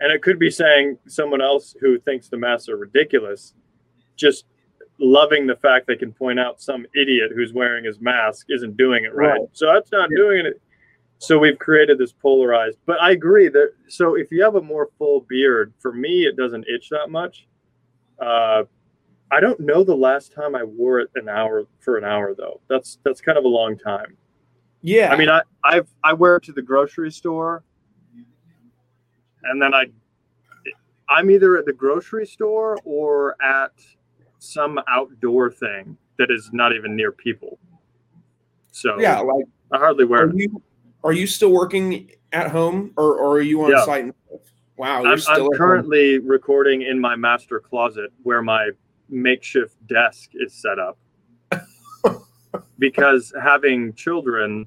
[0.00, 3.54] and it could be saying someone else who thinks the masks are ridiculous,
[4.14, 4.44] just
[4.98, 9.04] loving the fact they can point out some idiot who's wearing his mask isn't doing
[9.04, 9.40] it right.
[9.40, 9.48] right.
[9.52, 10.16] So that's not yeah.
[10.16, 10.60] doing it.
[11.18, 12.78] So we've created this polarized.
[12.86, 16.36] But I agree that so if you have a more full beard, for me it
[16.36, 17.46] doesn't itch that much.
[18.18, 18.64] Uh,
[19.30, 22.60] I don't know the last time I wore it an hour for an hour though.
[22.68, 24.16] That's that's kind of a long time.
[24.82, 25.12] Yeah.
[25.12, 27.64] I mean, I I've I wear it to the grocery store,
[29.42, 29.86] and then I
[31.08, 33.72] I'm either at the grocery store or at
[34.46, 37.58] some outdoor thing that is not even near people.
[38.72, 40.36] So yeah, like I hardly wear are it.
[40.36, 40.62] You,
[41.04, 43.84] are you still working at home, or, or are you on yeah.
[43.84, 44.14] site?
[44.76, 46.26] Wow, I'm, I'm currently home.
[46.26, 48.70] recording in my master closet where my
[49.08, 50.98] makeshift desk is set up.
[52.78, 54.66] because having children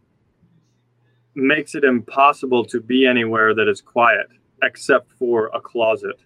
[1.35, 4.27] makes it impossible to be anywhere that is quiet
[4.63, 6.19] except for a closet.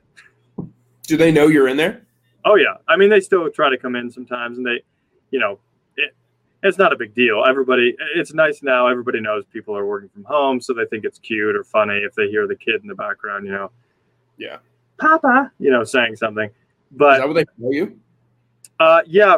[1.04, 2.06] Do they know you're in there?
[2.46, 2.76] Oh yeah.
[2.88, 4.84] I mean, they still try to come in sometimes, and they,
[5.32, 5.60] you know,
[5.96, 6.16] it,
[6.62, 7.44] it's not a big deal.
[7.48, 8.88] Everybody, it's nice now.
[8.88, 12.14] Everybody knows people are working from home, so they think it's cute or funny if
[12.16, 13.46] they hear the kid in the background.
[13.46, 13.72] You know.
[14.38, 14.58] Yeah.
[15.00, 16.50] Papa, you know, saying something.
[16.92, 18.00] But is that what they call you?
[18.80, 19.38] Uh, yeah.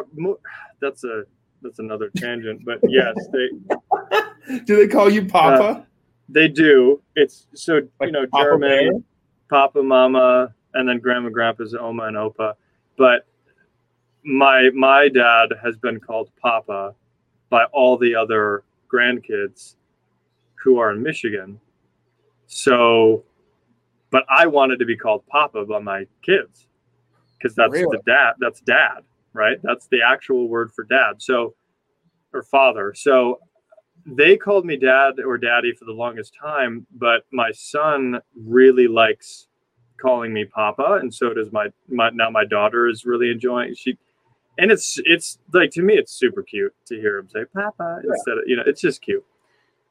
[0.80, 1.24] That's a
[1.62, 2.64] that's another tangent.
[2.64, 3.48] But yes, they
[4.64, 5.62] do they call you Papa?
[5.62, 5.82] Uh,
[6.28, 7.00] they do.
[7.14, 9.04] It's so like you know Papa German?
[9.48, 12.54] Papa, Mama, and then Grandma, Grandpa's Oma and Opa.
[12.96, 13.26] But
[14.24, 16.94] my my dad has been called Papa
[17.48, 19.76] by all the other grandkids
[20.54, 21.60] who are in Michigan.
[22.46, 23.24] So,
[24.10, 26.66] but I wanted to be called Papa by my kids
[27.38, 27.96] because that's really?
[27.96, 28.32] the dad.
[28.40, 29.00] That's dad,
[29.32, 29.58] right?
[29.62, 31.14] That's the actual word for dad.
[31.18, 31.54] So,
[32.32, 32.94] or father.
[32.94, 33.40] So
[34.06, 39.48] they called me dad or daddy for the longest time, but my son really likes
[40.00, 43.74] calling me Papa, and so does my my now my daughter is really enjoying.
[43.74, 43.98] She
[44.58, 48.10] and it's it's like to me it's super cute to hear him say Papa yeah.
[48.12, 49.24] instead of you know it's just cute.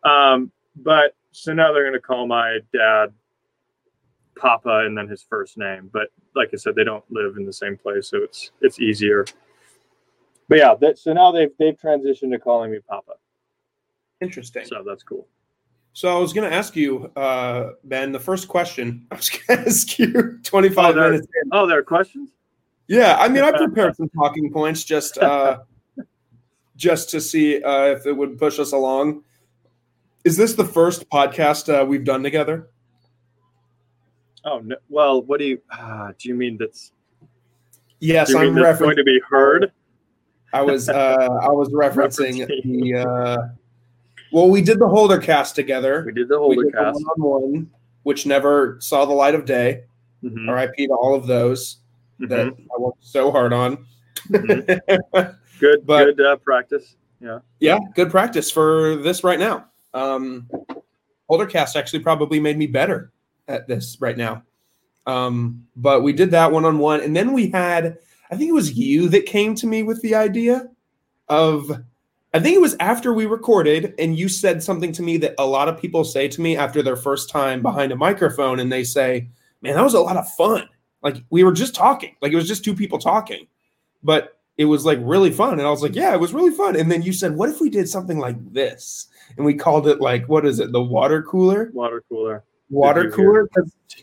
[0.03, 3.13] Um, but so now they're gonna call my dad
[4.35, 5.89] Papa and then his first name.
[5.91, 9.25] But like I said, they don't live in the same place, so it's it's easier.
[10.47, 13.13] But yeah, that, so now they've they've transitioned to calling me Papa.
[14.21, 14.65] Interesting.
[14.65, 15.27] So that's cool.
[15.95, 19.07] So I was going to ask you, uh, Ben, the first question.
[19.11, 21.25] I was going to ask you 25 oh, minutes.
[21.41, 21.49] In.
[21.53, 22.31] Oh, there are questions?
[22.87, 23.15] Yeah.
[23.17, 25.59] I mean, I prepared some talking points just uh,
[26.75, 29.23] just to see uh, if it would push us along.
[30.25, 32.67] Is this the first podcast uh, we've done together?
[34.43, 34.75] Oh, no.
[34.89, 36.91] well, what do you, uh, do you mean that's,
[37.99, 39.71] yes, I'm referencing, going to be heard?
[40.51, 43.47] I was, uh, I was referencing the, uh,
[44.35, 46.03] well, we did the holder cast together.
[46.05, 46.99] We did the holder did cast.
[46.99, 47.71] The one,
[48.03, 49.85] which never saw the light of day.
[50.21, 50.49] Mm-hmm.
[50.49, 51.77] RIP to all of those
[52.19, 52.27] mm-hmm.
[52.27, 53.85] that I worked so hard on.
[54.27, 55.31] Mm-hmm.
[55.61, 56.97] good, but, good uh, practice.
[57.21, 57.39] Yeah.
[57.61, 59.67] Yeah, good practice for this right now.
[59.93, 60.49] Um,
[61.29, 63.13] holder cast actually probably made me better
[63.47, 64.43] at this right now.
[65.07, 66.99] Um, but we did that one on one.
[66.99, 70.15] And then we had, I think it was you that came to me with the
[70.15, 70.67] idea
[71.29, 71.71] of
[72.35, 75.45] I think it was after we recorded and you said something to me that a
[75.45, 78.83] lot of people say to me after their first time behind a microphone and they
[78.83, 79.29] say,
[79.61, 80.67] "Man, that was a lot of fun."
[81.01, 82.13] Like we were just talking.
[82.21, 83.47] Like it was just two people talking.
[84.03, 86.75] But it was like really fun and I was like, "Yeah, it was really fun."
[86.75, 90.01] And then you said, "What if we did something like this?" And we called it
[90.01, 90.73] like what is it?
[90.73, 91.71] The water cooler?
[91.73, 92.43] Water cooler.
[92.69, 93.47] Water cooler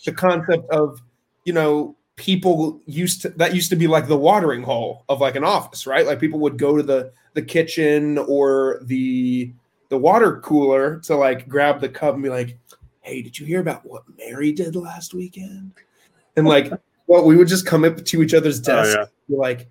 [0.07, 1.03] the concept of,
[1.45, 5.37] you know, people used to that used to be like the watering hole of like
[5.37, 6.07] an office, right?
[6.07, 9.53] Like people would go to the the kitchen or the
[9.89, 12.59] the water cooler to like grab the cup and be like,
[13.01, 15.73] "Hey, did you hear about what Mary did last weekend?"
[16.37, 16.73] And like,
[17.07, 19.07] well, we would just come up to each other's desk, oh, yeah.
[19.29, 19.69] be like,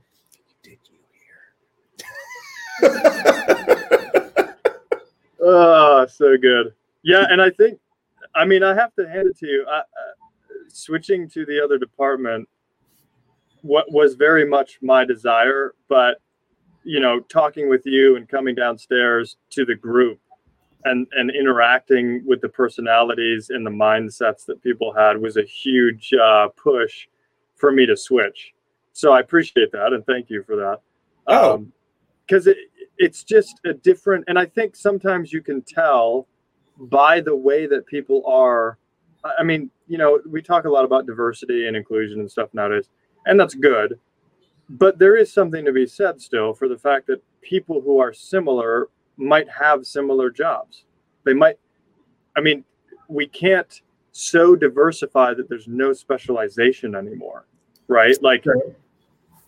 [0.63, 0.97] "Did you
[2.81, 3.01] hear?"
[5.41, 6.73] oh, so good.
[7.03, 7.79] Yeah, and I think,
[8.35, 9.65] I mean, I have to hand it to you.
[9.67, 9.81] I,
[10.75, 12.47] switching to the other department
[13.61, 16.17] what was very much my desire but
[16.83, 20.19] you know talking with you and coming downstairs to the group
[20.85, 26.11] and and interacting with the personalities and the mindsets that people had was a huge
[26.13, 27.07] uh, push
[27.55, 28.53] for me to switch.
[28.93, 30.79] So i appreciate that and thank you for that.
[31.27, 31.65] Oh.
[32.25, 32.57] Because um, it,
[32.97, 36.27] it's just a different and i think sometimes you can tell
[36.77, 38.77] by the way that people are
[39.37, 42.89] I mean, you know, we talk a lot about diversity and inclusion and stuff nowadays,
[43.25, 43.99] and that's good.
[44.69, 48.13] But there is something to be said still for the fact that people who are
[48.13, 50.85] similar might have similar jobs.
[51.25, 51.57] They might,
[52.35, 52.63] I mean,
[53.07, 53.81] we can't
[54.13, 57.45] so diversify that there's no specialization anymore,
[57.87, 58.15] right?
[58.21, 58.45] Like,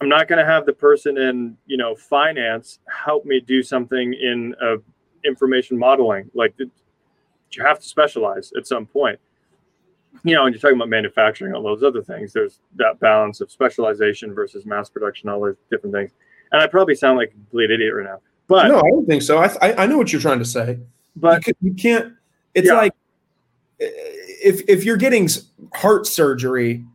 [0.01, 4.13] I'm not going to have the person in, you know, finance help me do something
[4.13, 4.77] in uh,
[5.25, 6.29] information modeling.
[6.33, 9.19] Like, you have to specialize at some point
[10.23, 13.51] you know, when you're talking about manufacturing, all those other things, there's that balance of
[13.51, 16.11] specialization versus mass production, all those different things.
[16.51, 19.21] And I probably sound like a complete idiot right now, but no, I don't think
[19.21, 19.39] so.
[19.39, 20.79] I I, know what you're trying to say,
[21.15, 22.13] but you, can't.
[22.53, 22.75] It's yeah.
[22.75, 22.93] like
[23.79, 25.27] if if you're getting
[25.73, 26.85] heart surgery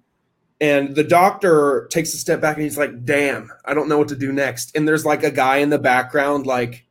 [0.61, 4.09] and the doctor takes a step back and he's like, "Damn, I don't know what
[4.09, 6.87] to do next," and there's like a guy in the background like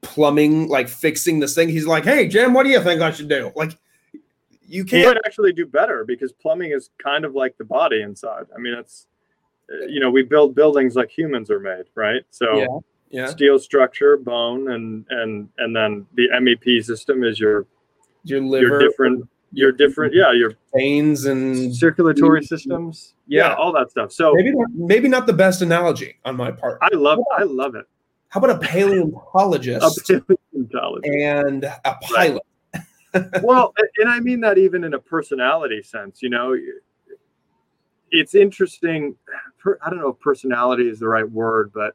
[0.00, 1.68] plumbing, like fixing this thing.
[1.68, 3.78] He's like, "Hey, Jim, what do you think I should do?" Like
[4.66, 8.46] you can might actually do better because plumbing is kind of like the body inside.
[8.54, 9.06] I mean, it's
[9.70, 12.22] uh, you know we build buildings like humans are made, right?
[12.30, 12.66] So yeah,
[13.10, 13.26] yeah.
[13.26, 17.66] steel structure, bone, and and and then the MEP system is your
[18.24, 23.72] your liver, your different your different yeah your veins and circulatory systems yeah, yeah, all
[23.72, 27.20] that stuff so maybe not, maybe not the best analogy on my part i love
[27.38, 27.86] i love it
[28.28, 31.14] how about a paleontologist, a paleontologist.
[31.14, 32.42] and a pilot
[33.42, 36.56] well, and I mean that even in a personality sense, you know,
[38.10, 39.16] it's interesting.
[39.82, 41.94] I don't know if personality is the right word, but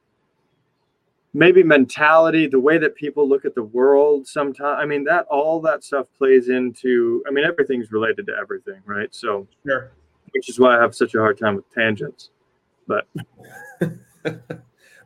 [1.34, 4.78] maybe mentality, the way that people look at the world sometimes.
[4.80, 9.14] I mean, that all that stuff plays into, I mean, everything's related to everything, right?
[9.14, 9.92] So, sure.
[10.32, 12.32] which is why I have such a hard time with tangents.
[12.88, 13.08] But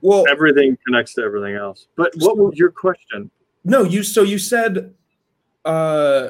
[0.01, 1.87] well, everything connects to everything else.
[1.95, 3.29] But what was your question?
[3.63, 4.93] No, you, so you said
[5.65, 6.29] uh,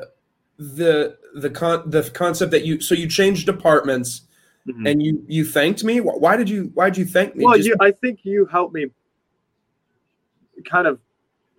[0.58, 4.22] the the con the concept that you so you changed departments
[4.68, 4.88] mm-hmm.
[4.88, 6.00] and you you thanked me.
[6.00, 7.46] Why did you Why did you thank me?
[7.46, 8.88] Well, Just- you, I think you helped me
[10.66, 11.00] kind of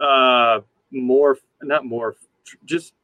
[0.00, 0.60] uh
[0.90, 2.16] more not more
[2.64, 2.94] just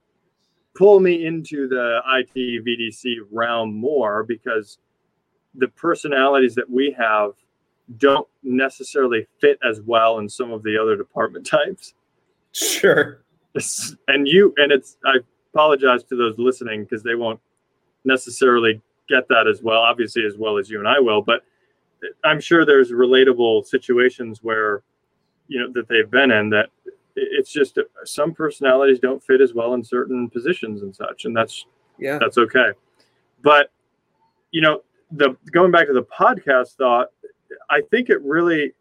[0.75, 4.79] pull me into the IT VDC realm more because
[5.55, 7.33] the personalities that we have
[7.99, 11.95] don't necessarily fit as well in some of the other department types.
[12.53, 13.22] Sure.
[14.09, 15.17] And you and it's I
[15.53, 17.41] apologize to those listening because they won't
[18.05, 21.43] necessarily get that as well, obviously as well as you and I will, but
[22.25, 24.83] I'm sure there's relatable situations where
[25.49, 26.71] you know that they've been in that
[27.15, 31.67] it's just some personalities don't fit as well in certain positions and such and that's
[31.99, 32.19] Yeah.
[32.19, 32.71] that's okay
[33.43, 33.71] but
[34.51, 37.09] you know the going back to the podcast thought
[37.69, 38.73] i think it really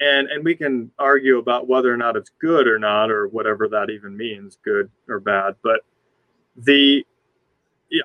[0.00, 3.68] and and we can argue about whether or not it's good or not or whatever
[3.68, 5.80] that even means good or bad but
[6.56, 7.04] the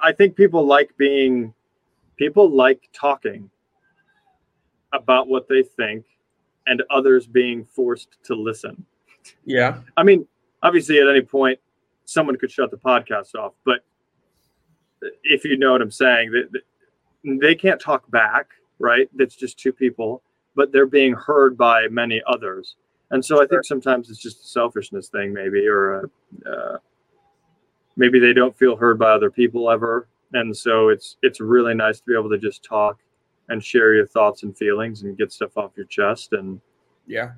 [0.01, 1.53] i think people like being
[2.17, 3.49] people like talking
[4.93, 6.05] about what they think
[6.67, 8.85] and others being forced to listen
[9.45, 9.79] Yeah.
[9.97, 10.27] I mean,
[10.63, 11.59] obviously, at any point,
[12.05, 13.53] someone could shut the podcast off.
[13.63, 13.83] But
[15.23, 16.61] if you know what I'm saying, that
[17.23, 19.09] they can't talk back, right?
[19.15, 20.21] That's just two people,
[20.55, 22.75] but they're being heard by many others.
[23.11, 25.99] And so I think sometimes it's just a selfishness thing, maybe, or
[26.45, 26.77] a, uh,
[27.97, 30.07] maybe they don't feel heard by other people ever.
[30.33, 32.97] And so it's it's really nice to be able to just talk
[33.49, 36.33] and share your thoughts and feelings and get stuff off your chest.
[36.33, 36.59] And
[37.05, 37.33] Yeah.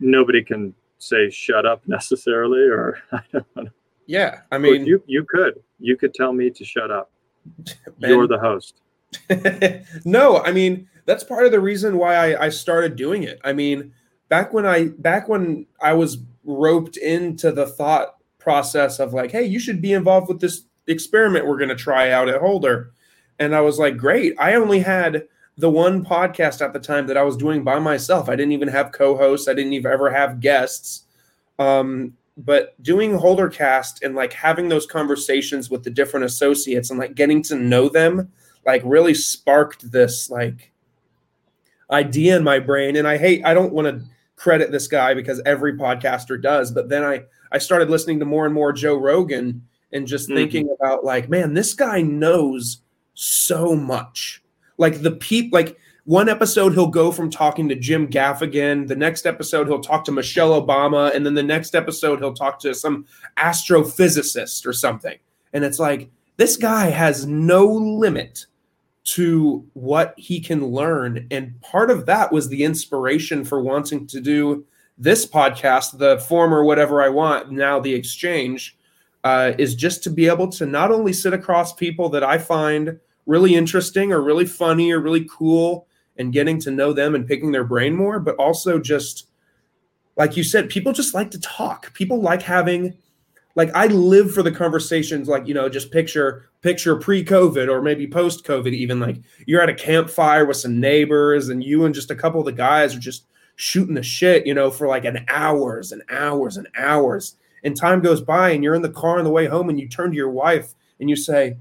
[0.00, 3.66] nobody can say shut up necessarily or I don't know.
[4.06, 4.40] Yeah.
[4.50, 7.10] I mean, you you could you could tell me to shut up.
[8.00, 8.80] Ben- You're the host.
[10.04, 13.40] no, I mean that's part of the reason why I, I started doing it.
[13.42, 13.92] I mean,
[14.28, 19.42] back when I back when I was roped into the thought process of like, hey,
[19.44, 22.92] you should be involved with this experiment we're gonna try out at Holder.
[23.40, 24.34] And I was like, great.
[24.38, 25.26] I only had
[25.58, 28.28] the one podcast at the time that I was doing by myself.
[28.28, 29.48] I didn't even have co-hosts.
[29.48, 31.06] I didn't even ever have guests.
[31.58, 37.16] Um, but doing Holdercast and like having those conversations with the different associates and like
[37.16, 38.30] getting to know them
[38.64, 40.70] like really sparked this like
[41.90, 44.04] idea in my brain and i hate i don't want to
[44.36, 47.20] credit this guy because every podcaster does but then i
[47.52, 50.34] i started listening to more and more joe rogan and just Mhm.
[50.36, 52.82] thinking about like man this guy knows
[53.14, 54.42] so much
[54.78, 59.26] like the peep like one episode he'll go from talking to jim gaffigan the next
[59.26, 63.04] episode he'll talk to michelle obama and then the next episode he'll talk to some
[63.36, 65.18] astrophysicist or something
[65.52, 68.46] and it's like this guy has no limit
[69.02, 71.26] to what he can learn.
[71.30, 74.64] And part of that was the inspiration for wanting to do
[74.98, 78.76] this podcast, the former whatever I want, now the exchange,
[79.24, 82.98] uh, is just to be able to not only sit across people that I find
[83.26, 85.86] really interesting or really funny or really cool
[86.18, 89.28] and getting to know them and picking their brain more, but also just
[90.16, 91.94] like you said, people just like to talk.
[91.94, 92.96] People like having
[93.60, 98.06] like I live for the conversations like you know just picture picture pre-covid or maybe
[98.06, 102.14] post-covid even like you're at a campfire with some neighbors and you and just a
[102.14, 105.92] couple of the guys are just shooting the shit you know for like an hours
[105.92, 107.36] and hours and hours.
[107.62, 109.86] And time goes by and you're in the car on the way home and you
[109.86, 111.58] turn to your wife and you say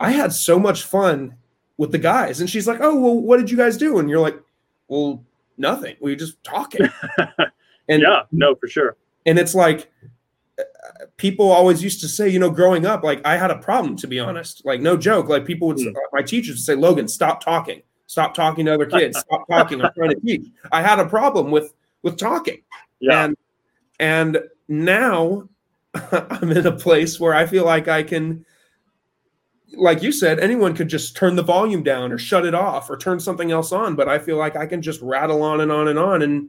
[0.00, 1.36] I had so much fun
[1.76, 2.40] with the guys.
[2.40, 4.00] And she's like oh well what did you guys do?
[4.00, 4.42] And you're like
[4.88, 5.22] well
[5.56, 5.94] nothing.
[6.00, 6.88] We were just talking.
[7.88, 8.96] And yeah, no, for sure.
[9.26, 9.92] and it's like
[11.16, 14.06] people always used to say, you know, growing up, like I had a problem to
[14.06, 14.64] be honest.
[14.64, 15.28] Like no joke.
[15.28, 15.90] Like people would, Hmm.
[16.12, 19.80] my teachers would say, Logan, stop talking, stop talking to other kids, stop talking.
[19.82, 20.46] I'm trying to teach.
[20.72, 22.62] I had a problem with with talking,
[23.00, 23.24] Yeah.
[23.24, 23.36] and
[23.98, 24.38] and
[24.68, 25.48] now
[26.12, 28.44] I'm in a place where I feel like I can,
[29.74, 32.96] like you said, anyone could just turn the volume down or shut it off or
[32.96, 33.96] turn something else on.
[33.96, 36.48] But I feel like I can just rattle on and on and on, and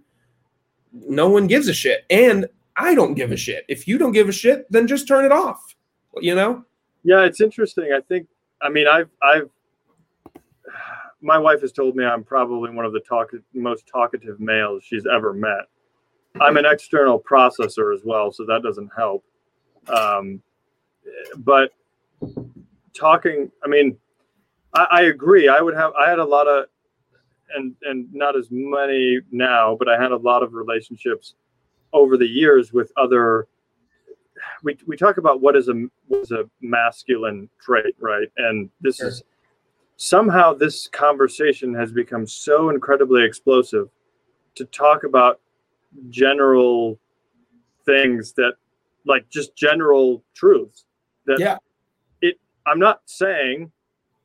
[0.94, 2.06] no one gives a shit.
[2.10, 3.66] And I don't give a shit.
[3.68, 5.76] If you don't give a shit, then just turn it off.
[6.22, 6.64] You know?
[7.04, 7.92] Yeah, it's interesting.
[7.96, 8.28] I think.
[8.62, 9.50] I mean, I've I've
[11.22, 15.06] my wife has told me I'm probably one of the talk most talkative males she's
[15.06, 15.68] ever met.
[16.40, 19.24] I'm an external processor as well, so that doesn't help.
[19.88, 20.42] Um,
[21.38, 21.72] but
[22.94, 23.98] talking, I mean,
[24.74, 25.48] I, I agree.
[25.48, 25.94] I would have.
[25.94, 26.66] I had a lot of,
[27.56, 31.36] and and not as many now, but I had a lot of relationships
[31.94, 33.48] over the years with other
[34.64, 38.28] we, we talk about what is a what is a masculine trait, right?
[38.38, 39.08] And this Sure.
[39.08, 39.24] is
[39.98, 43.90] somehow this conversation has become so incredibly explosive
[44.56, 45.40] to talk about
[46.10, 47.00] general
[47.86, 48.54] things that
[49.06, 50.86] like just general truths
[51.26, 51.58] that Yeah.
[52.22, 53.72] it I'm not saying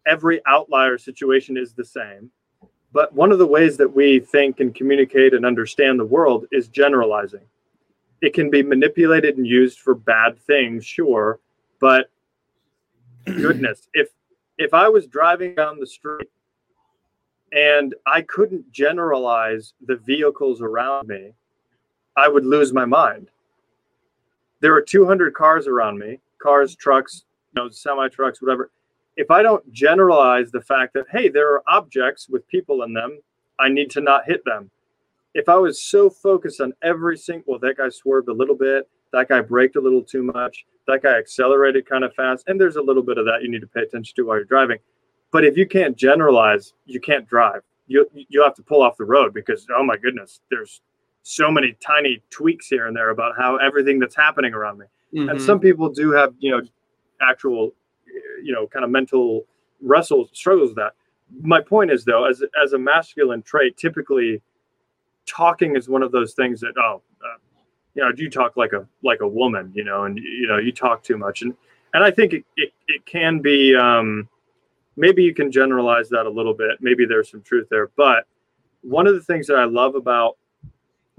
[0.06, 2.30] every outlier situation is the same,
[2.92, 6.68] but one of the ways that we think and communicate and understand the world is
[6.68, 7.46] generalizing
[8.22, 11.40] it can be manipulated and used for bad things, sure,
[11.80, 12.08] But
[13.26, 14.08] goodness, if
[14.58, 16.30] if I was driving down the street
[17.52, 21.32] and I couldn't generalize the vehicles around me,
[22.16, 23.28] I would lose my mind.
[24.60, 28.70] There are 200 cars around me, cars, trucks, you know, semi trucks, whatever.
[29.16, 33.18] If I don't generalize the fact that, hey, there are objects with people in them,
[33.58, 34.70] I need to not hit them.
[35.34, 38.88] If I was so focused on every single, well, that guy swerved a little bit,
[39.12, 42.76] that guy braked a little too much, that guy accelerated kind of fast, and there's
[42.76, 44.78] a little bit of that you need to pay attention to while you're driving.
[45.30, 47.62] But if you can't generalize, you can't drive.
[47.86, 50.82] You you have to pull off the road because oh my goodness, there's
[51.22, 54.86] so many tiny tweaks here and there about how everything that's happening around me.
[55.14, 55.30] Mm-hmm.
[55.30, 56.62] And some people do have, you know,
[57.20, 57.72] actual,
[58.42, 59.46] you know, kind of mental
[59.80, 60.92] wrestles, struggles with that.
[61.40, 64.42] My point is though, as as a masculine trait, typically
[65.26, 67.38] talking is one of those things that oh, uh,
[67.94, 70.58] you know, do you talk like a like a woman, you know, and you know,
[70.58, 71.54] you talk too much, and
[71.94, 74.28] and I think it it, it can be um,
[74.96, 76.78] maybe you can generalize that a little bit.
[76.80, 78.26] Maybe there's some truth there, but
[78.82, 80.36] one of the things that I love about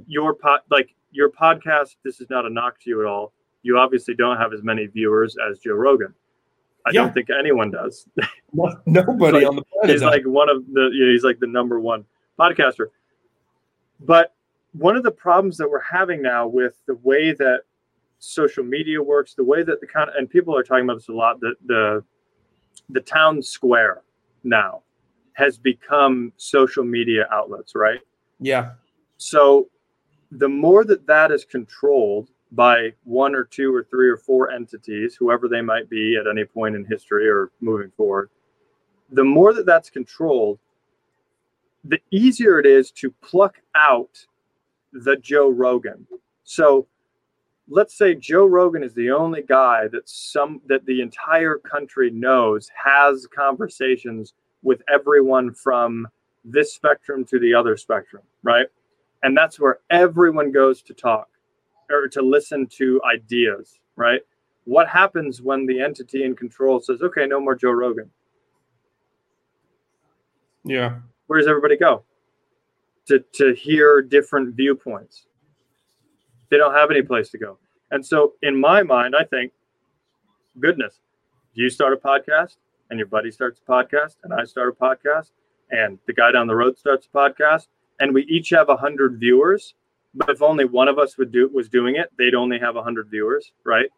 [0.07, 3.33] your pod, like your podcast, this is not a knock to you at all.
[3.61, 6.13] You obviously don't have as many viewers as Joe Rogan.
[6.85, 7.03] I yeah.
[7.03, 8.07] don't think anyone does.
[8.85, 9.89] Nobody like, on the planet.
[9.89, 10.89] He's like one of the.
[10.93, 12.03] You know, he's like the number one
[12.37, 12.87] podcaster.
[14.03, 14.33] But
[14.73, 17.61] one of the problems that we're having now with the way that
[18.19, 21.13] social media works, the way that the kind and people are talking about this a
[21.13, 22.03] lot, that the
[22.89, 24.01] the town square
[24.43, 24.81] now
[25.33, 27.99] has become social media outlets, right?
[28.39, 28.71] Yeah.
[29.17, 29.69] So
[30.31, 35.15] the more that that is controlled by one or two or three or four entities,
[35.15, 38.29] whoever they might be at any point in history or moving forward,
[39.11, 40.59] the more that that's controlled,
[41.83, 44.25] the easier it is to pluck out
[44.93, 46.07] the Joe Rogan.
[46.43, 46.87] So
[47.67, 52.69] let's say Joe Rogan is the only guy that some that the entire country knows
[52.81, 56.07] has conversations with everyone from
[56.45, 58.67] this spectrum to the other spectrum, right?
[59.23, 61.27] And that's where everyone goes to talk
[61.89, 64.21] or to listen to ideas, right?
[64.65, 68.09] What happens when the entity in control says, okay, no more Joe Rogan?
[70.63, 70.99] Yeah.
[71.27, 72.03] Where does everybody go?
[73.07, 75.27] To, to hear different viewpoints.
[76.49, 77.57] They don't have any place to go.
[77.91, 79.51] And so, in my mind, I think,
[80.59, 80.99] goodness,
[81.53, 82.57] you start a podcast
[82.89, 85.31] and your buddy starts a podcast and I start a podcast
[85.71, 87.67] and the guy down the road starts a podcast
[87.99, 89.75] and we each have a hundred viewers,
[90.13, 92.83] but if only one of us would do was doing it, they'd only have a
[92.83, 93.89] hundred viewers, right?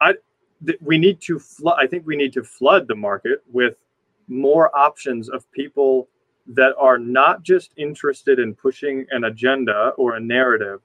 [0.00, 0.14] I
[0.64, 1.76] th- we need to flood.
[1.78, 3.76] I think we need to flood the market with
[4.28, 6.08] more options of people
[6.48, 10.80] that are not just interested in pushing an agenda or a narrative.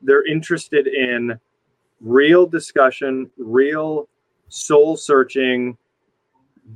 [0.00, 1.38] They're interested in
[2.00, 4.08] real discussion, real
[4.48, 5.76] soul searching,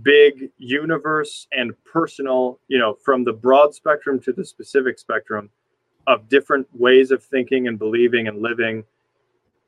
[0.02, 5.50] big universe and personal, you know, from the broad spectrum to the specific spectrum
[6.06, 8.82] of different ways of thinking and believing and living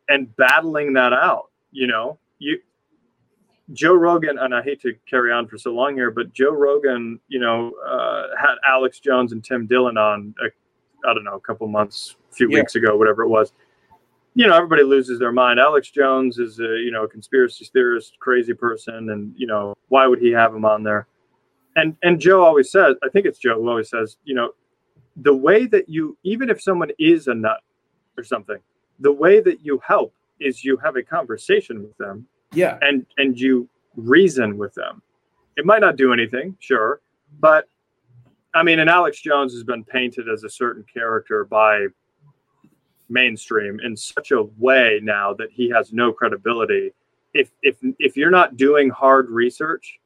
[0.08, 2.18] and battling that out, you know.
[2.38, 2.58] You
[3.72, 7.18] Joe Rogan, and I hate to carry on for so long here, but Joe Rogan,
[7.28, 10.48] you know, uh, had Alex Jones and Tim Dillon on, I
[11.08, 12.60] I don't know, a couple months, a few yeah.
[12.60, 13.52] weeks ago, whatever it was
[14.34, 15.60] you know, everybody loses their mind.
[15.60, 19.10] Alex Jones is a, you know, a conspiracy theorist, crazy person.
[19.10, 21.06] And, you know, why would he have him on there?
[21.76, 24.50] And, and Joe always says, I think it's Joe who always says, you know,
[25.16, 27.60] the way that you, even if someone is a nut
[28.18, 28.58] or something,
[28.98, 32.26] the way that you help is you have a conversation with them.
[32.54, 32.78] Yeah.
[32.80, 35.02] And, and you reason with them.
[35.56, 37.00] It might not do anything, sure.
[37.40, 37.68] But
[38.54, 41.86] I mean, and Alex Jones has been painted as a certain character by
[43.08, 46.92] mainstream in such a way now that he has no credibility.
[47.34, 49.98] If if if you're not doing hard research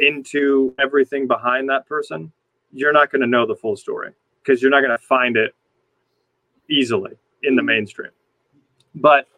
[0.00, 2.32] into everything behind that person,
[2.72, 4.12] you're not going to know the full story
[4.42, 5.54] because you're not going to find it
[6.70, 7.12] easily
[7.42, 7.66] in the mm-hmm.
[7.66, 8.10] mainstream.
[8.94, 9.28] But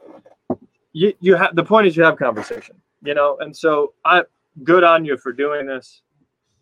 [0.93, 4.22] you you have the point is you have conversation, you know, and so I
[4.64, 6.03] good on you for doing this.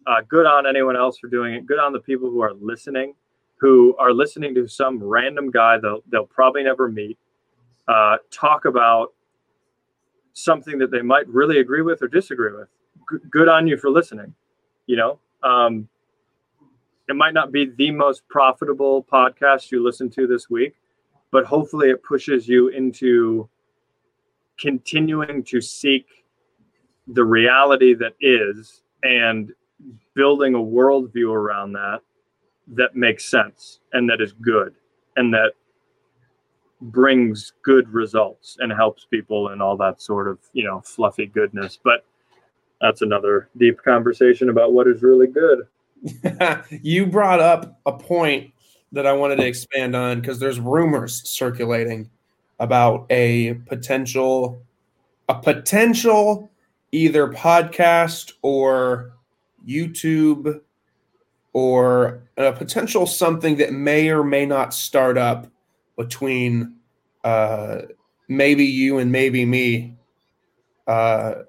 [0.06, 1.66] Uh, good on anyone else for doing it.
[1.66, 3.14] Good on the people who are listening
[3.58, 7.18] who are listening to some random guy they'll, they'll probably never meet
[7.88, 9.14] uh, talk about
[10.32, 12.68] something that they might really agree with or disagree with.
[13.10, 14.34] G- good on you for listening.
[14.86, 15.88] You know, um,
[17.08, 20.74] it might not be the most profitable podcast you listen to this week,
[21.30, 23.48] but hopefully it pushes you into
[24.58, 26.06] continuing to seek
[27.08, 29.52] the reality that is and
[30.14, 32.00] building a worldview around that
[32.68, 34.74] that makes sense and that is good
[35.16, 35.52] and that
[36.80, 41.78] brings good results and helps people and all that sort of you know fluffy goodness.
[41.82, 42.04] But
[42.80, 45.66] that's another deep conversation about what is really good.
[46.82, 48.52] You brought up a point
[48.92, 52.08] that i wanted to expand on because there's rumors circulating
[52.58, 54.62] about a potential
[55.28, 56.50] a potential
[56.92, 59.12] either podcast or
[59.66, 60.60] youtube
[61.52, 65.46] or a potential something that may or may not start up
[65.96, 66.76] between
[67.24, 67.82] uh,
[68.28, 69.96] maybe you and maybe me.
[70.86, 71.44] Uh,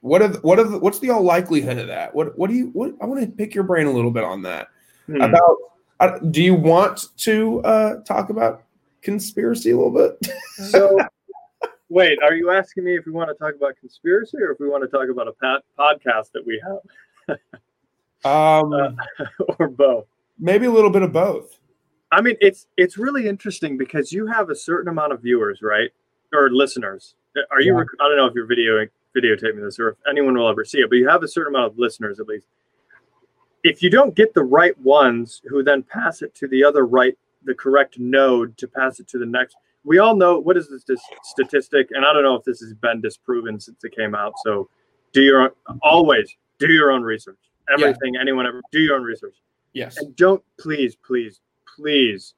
[0.00, 2.14] what are the, what are the, what's the all likelihood of that?
[2.14, 4.42] What what do you what I want to pick your brain a little bit on
[4.42, 4.68] that
[5.06, 5.20] hmm.
[5.20, 5.56] about.
[6.00, 8.63] Uh, do you want to uh, talk about
[9.04, 10.32] conspiracy a little bit?
[10.70, 10.98] so,
[11.88, 14.68] wait, are you asking me if we want to talk about conspiracy or if we
[14.68, 17.38] want to talk about a pat- podcast that we have?
[18.24, 19.24] um, uh,
[19.58, 20.06] or both?
[20.38, 21.58] Maybe a little bit of both.
[22.10, 25.90] I mean, it's it's really interesting because you have a certain amount of viewers, right,
[26.32, 27.14] or listeners.
[27.50, 27.72] Are you?
[27.72, 27.80] Yeah.
[27.80, 28.86] Rec- I don't know if you're video
[29.16, 31.72] videotaping this or if anyone will ever see it, but you have a certain amount
[31.72, 32.46] of listeners at least.
[33.62, 37.16] If you don't get the right ones, who then pass it to the other right,
[37.44, 39.56] the correct node to pass it to the next.
[39.84, 43.00] We all know what is this statistic, and I don't know if this has been
[43.00, 44.32] disproven since it came out.
[44.44, 44.68] So,
[45.12, 45.50] do your own,
[45.82, 47.38] always do your own research.
[47.72, 48.20] Everything, yeah.
[48.20, 49.36] anyone ever do your own research.
[49.72, 49.96] Yes.
[49.96, 51.40] And don't please, please,
[51.76, 52.34] please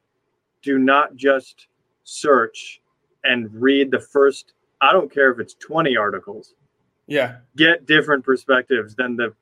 [0.63, 1.69] do not just
[2.05, 2.81] search
[3.25, 6.55] and read the first, I don't care if it's 20 articles.
[7.07, 7.37] Yeah.
[7.57, 9.35] Get different perspectives than the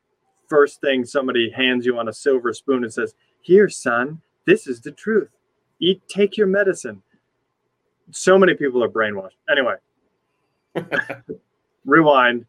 [0.48, 4.80] first thing somebody hands you on a silver spoon and says, Here, son, this is
[4.80, 5.30] the truth.
[5.84, 7.02] Eat, take your medicine.
[8.10, 9.36] So many people are brainwashed.
[9.50, 9.74] Anyway,
[11.84, 12.46] rewind.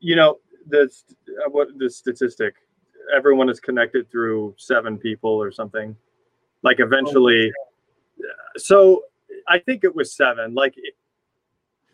[0.00, 0.90] You know, the,
[1.44, 2.54] uh, what the statistic
[3.14, 5.96] everyone is connected through seven people or something
[6.62, 7.50] like eventually,
[8.22, 9.04] oh, so
[9.48, 10.54] I think it was seven.
[10.54, 10.74] Like,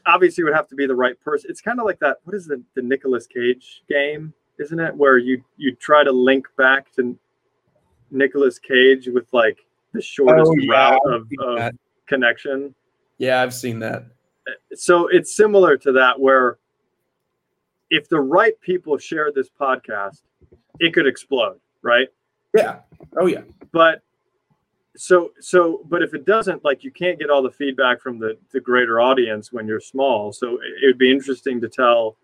[0.07, 1.51] obviously, it would have to be the right person.
[1.51, 2.19] It's kind of like that.
[2.25, 4.35] What is the the Nicolas Cage game?
[4.59, 7.17] Isn't it where you you try to link back to
[8.11, 9.66] Nicolas Cage with like
[9.97, 11.73] the shortest oh, yeah, route of, of
[12.07, 12.75] connection?
[13.19, 14.05] Yeah, I've seen that.
[14.75, 16.59] So it's similar to that where
[17.91, 20.23] if the right people share this podcast,
[20.79, 22.09] it could explode, right?
[22.55, 22.81] Yeah.
[23.19, 23.43] Oh yeah.
[23.73, 24.03] But
[24.97, 28.37] so so but if it doesn't like you can't get all the feedback from the
[28.53, 32.17] the greater audience when you're small so it would be interesting to tell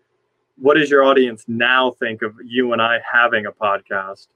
[0.57, 4.27] what does your audience now think of you and i having a podcast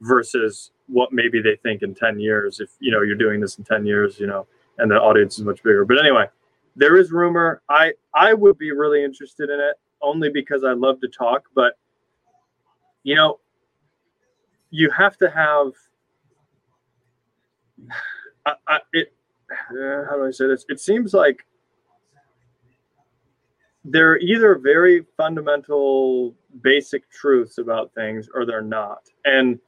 [0.00, 3.64] versus what maybe they think in 10 years if you know you're doing this in
[3.64, 4.46] 10 years you know
[4.78, 6.26] and the audience is much bigger but anyway
[6.76, 11.00] there is rumor i i would be really interested in it only because i love
[11.00, 11.74] to talk but
[13.04, 13.38] you know
[14.70, 15.72] you have to have
[18.44, 19.12] I, I, it
[19.52, 20.64] uh, how do I say this?
[20.68, 21.46] It seems like
[23.84, 29.02] they're either very fundamental, basic truths about things, or they're not.
[29.24, 29.58] And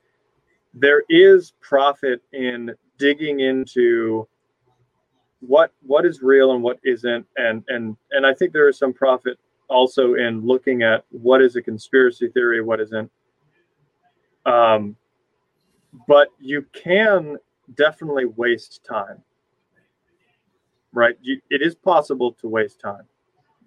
[0.74, 4.26] there is profit in digging into
[5.40, 8.92] what what is real and what isn't, and and and I think there is some
[8.92, 13.10] profit also in looking at what is a conspiracy theory, what isn't.
[14.46, 14.96] Um,
[16.06, 17.38] but you can
[17.76, 19.22] definitely waste time.
[20.92, 21.16] Right?
[21.22, 23.02] You, it is possible to waste time.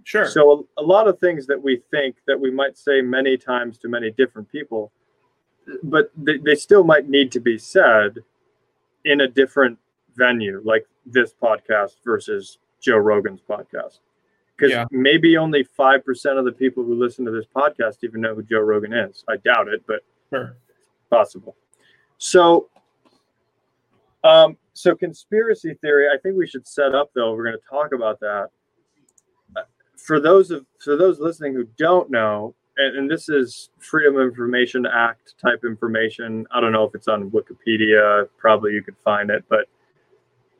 [0.04, 0.26] Sure.
[0.30, 3.78] So a, a, lot of things that we think that we might say many times
[3.80, 4.94] to many different people,
[5.84, 8.20] but they, they still might need to be said
[9.06, 9.78] in a different
[10.16, 14.00] venue, like this podcast versus Joe Rogan's podcast.
[14.56, 14.86] Because yeah.
[14.92, 18.44] maybe only five percent of the people who listen to this podcast even know who
[18.44, 19.24] Joe Rogan is.
[19.30, 20.02] I doubt it, but
[20.32, 20.58] sure.
[21.10, 21.56] possible.
[22.18, 22.70] So
[24.24, 27.34] um, so conspiracy theory, I think we should set up though.
[27.34, 28.50] We're going to talk about that.
[29.56, 29.62] Uh,
[29.96, 34.28] for those of for those listening who don't know, and, and, this is Freedom of
[34.28, 36.46] Information Act type information.
[36.52, 38.28] I don't know if it's on Wikipedia.
[38.38, 39.68] Probably you could find it, but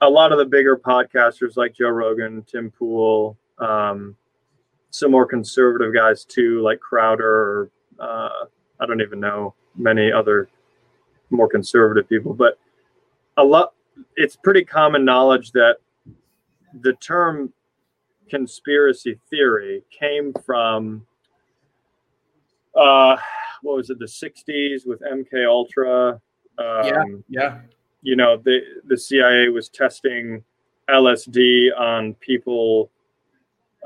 [0.02, 4.16] a lot of the bigger podcasters like Joe Rogan, Tim Pool, um,
[4.90, 7.26] some more conservative guys too, like Crowder.
[7.26, 8.46] Or, uh,
[8.80, 10.50] I don't even know many other
[11.30, 12.58] more conservative people, but
[13.38, 13.74] a lot
[14.16, 15.78] it's pretty common knowledge that
[16.82, 17.52] the term
[18.30, 21.06] conspiracy theory came from
[22.78, 23.18] uh
[23.64, 26.22] what was it the 60s with mk ultra
[26.60, 27.60] um, yeah yeah
[28.02, 30.44] you know the the cia was testing
[30.90, 32.90] lsd on people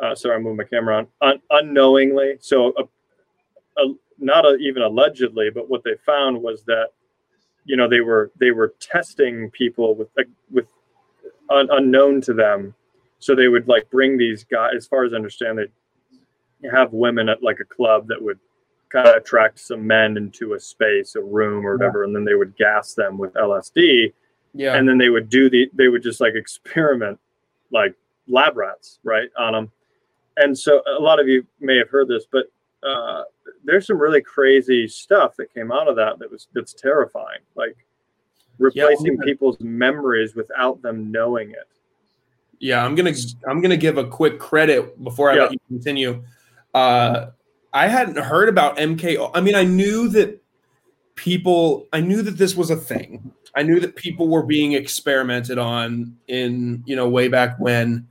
[0.02, 4.82] uh, sorry i moved my camera on un- unknowingly so a, a, not a, even
[4.82, 6.90] allegedly but what they found was that
[7.66, 10.10] you know they were they were testing people with
[10.52, 10.68] with
[11.52, 12.74] un, unknown to them.
[13.20, 14.74] So they would like bring these guys.
[14.76, 18.40] As far as I understand, they have women at like a club that would
[18.92, 22.08] kind of attract some men into a space, a room or whatever, yeah.
[22.08, 24.14] and then they would gas them with LSD.
[24.54, 24.76] Yeah.
[24.76, 27.20] And then they would do the they would just like experiment
[27.72, 27.96] like
[28.28, 29.72] lab rats, right, on them.
[30.38, 32.46] And so a lot of you may have heard this, but
[32.88, 33.24] uh,
[33.64, 37.40] there's some really crazy stuff that came out of that that was that's terrifying.
[37.56, 37.78] Like
[38.58, 41.68] replacing yeah, people's memories without them knowing it.
[42.60, 43.14] Yeah, I'm gonna
[43.48, 45.42] I'm gonna give a quick credit before I yeah.
[45.44, 46.24] let you continue.
[46.74, 47.28] Uh,
[47.74, 49.32] I hadn't heard about MK.
[49.34, 50.42] I mean, I knew that
[51.16, 51.88] people.
[51.94, 53.32] I knew that this was a thing.
[53.56, 58.08] I knew that people were being experimented on in you know way back when,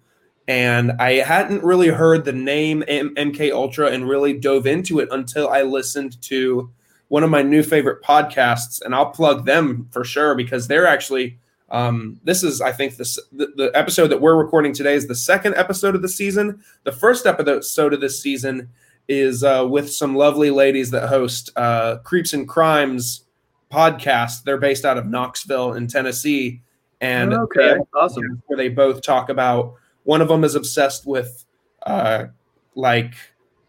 [0.48, 5.08] and I hadn't really heard the name M- MK Ultra and really dove into it
[5.10, 6.70] until I listened to
[7.08, 11.38] one of my new favorite podcasts, and I'll plug them for sure because they're actually.
[11.72, 15.54] Um, this is, I think, the, the episode that we're recording today is the second
[15.54, 16.64] episode of the season.
[16.82, 18.70] The first episode of this season
[19.08, 23.24] is uh, with some lovely ladies that host uh, Creeps and Crimes
[23.70, 24.44] podcast.
[24.44, 26.62] They're based out of Knoxville in Tennessee,
[27.00, 28.42] and okay, awesome.
[28.46, 29.74] Where they both talk about.
[30.04, 31.44] One of them is obsessed with
[31.84, 32.26] uh,
[32.74, 33.14] like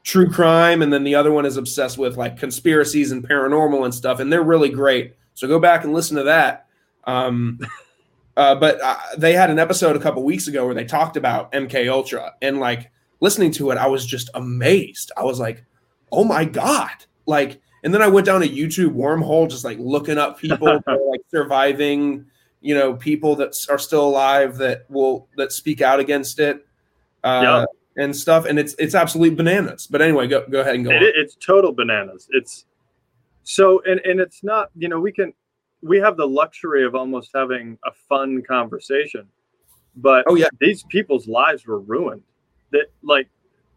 [0.04, 3.94] true crime, and then the other one is obsessed with like conspiracies and paranormal and
[3.94, 4.20] stuff.
[4.20, 5.16] And they're really great.
[5.34, 6.68] So go back and listen to that.
[7.06, 7.60] Um,
[8.38, 11.52] uh, but uh, they had an episode a couple weeks ago where they talked about
[11.52, 15.12] MK Ultra, and like listening to it, I was just amazed.
[15.16, 15.64] I was like,
[16.12, 20.18] "Oh my god!" Like, and then I went down a YouTube wormhole, just like looking
[20.18, 22.26] up people like surviving,
[22.60, 26.66] you know, people that are still alive that will that speak out against it.
[27.24, 27.66] Uh, yeah
[27.98, 29.88] and stuff, and it's it's absolutely bananas.
[29.88, 30.92] But anyway, go go ahead and go.
[30.92, 32.28] It, it's total bananas.
[32.32, 32.66] It's
[33.44, 35.34] so and and it's not you know we can
[35.82, 39.28] we have the luxury of almost having a fun conversation,
[39.96, 42.24] but oh yeah, these people's lives were ruined.
[42.72, 43.30] That like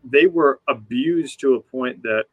[0.05, 2.25] they were abused to a point that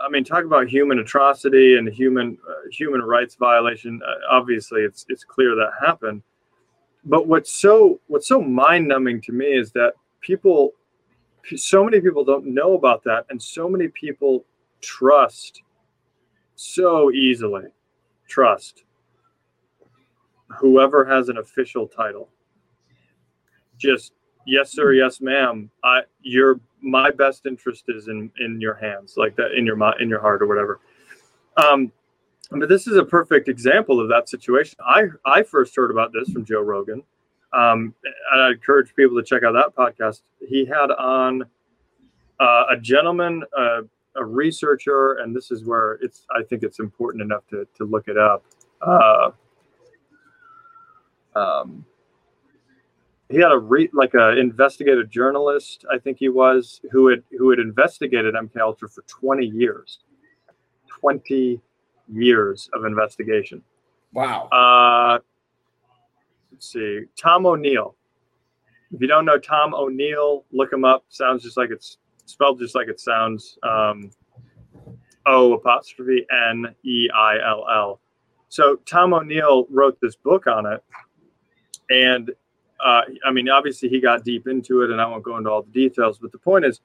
[0.00, 4.00] I mean, talk about human atrocity and human uh, human rights violation.
[4.06, 6.22] Uh, obviously, it's it's clear that happened.
[7.04, 10.72] But what's so what's so mind numbing to me is that people
[11.56, 14.44] so many people don't know about that and so many people
[14.80, 15.62] trust
[16.54, 17.64] so easily
[18.28, 18.84] trust
[20.58, 22.30] whoever has an official title
[23.76, 24.12] just
[24.46, 29.34] yes sir yes ma'am i your my best interest is in in your hands like
[29.36, 30.80] that in your in your heart or whatever
[31.56, 31.90] um
[32.50, 36.30] but this is a perfect example of that situation i i first heard about this
[36.30, 37.02] from joe rogan
[37.54, 37.94] um,
[38.34, 40.22] I encourage people to check out that podcast.
[40.46, 41.44] He had on
[42.40, 43.82] uh, a gentleman, uh,
[44.16, 46.26] a researcher, and this is where it's.
[46.34, 48.44] I think it's important enough to to look it up.
[48.82, 49.30] Uh,
[51.36, 51.84] um,
[53.28, 57.50] he had a re, like a investigative journalist, I think he was, who had who
[57.50, 60.00] had investigated MK Ultra for 20 years.
[61.00, 61.60] 20
[62.12, 63.62] years of investigation.
[64.12, 64.48] Wow.
[64.48, 65.18] Uh,
[66.52, 67.96] let's see, Tom O'Neill.
[68.92, 71.04] If you don't know Tom O'Neill, look him up.
[71.08, 73.58] Sounds just like it's spelled just like it sounds.
[73.62, 74.10] Um,
[75.26, 78.00] o apostrophe N E I L L.
[78.48, 80.84] So Tom O'Neill wrote this book on it,
[81.90, 82.30] and
[82.84, 85.62] uh, I mean, obviously he got deep into it, and I won't go into all
[85.62, 86.18] the details.
[86.18, 86.80] But the point is,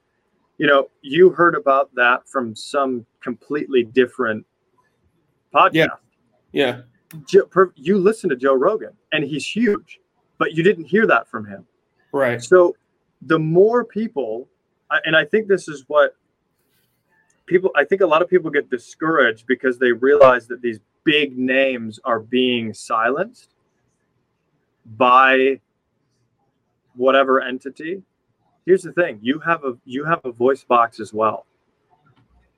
[0.58, 4.44] you know, you heard about that from some completely different
[5.54, 5.74] podcast.
[5.74, 5.86] Yeah.
[6.52, 6.80] Yeah
[7.76, 10.00] you listen to Joe Rogan and he's huge,
[10.38, 11.66] but you didn't hear that from him.
[12.12, 12.42] Right.
[12.42, 12.76] So
[13.22, 14.48] the more people,
[15.04, 16.14] and I think this is what
[17.46, 21.36] people, I think a lot of people get discouraged because they realize that these big
[21.36, 23.54] names are being silenced
[24.96, 25.60] by
[27.00, 28.02] whatever entity.
[28.66, 31.46] Here's the thing you have a you have a voice box as well.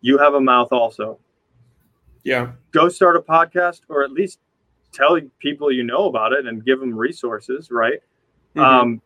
[0.00, 1.20] You have a mouth also.
[2.24, 2.52] Yeah.
[2.72, 4.40] Go start a podcast or at least
[4.92, 8.00] tell people you know about it and give them resources, right?
[8.56, 8.60] Mm-hmm.
[8.60, 9.02] Um,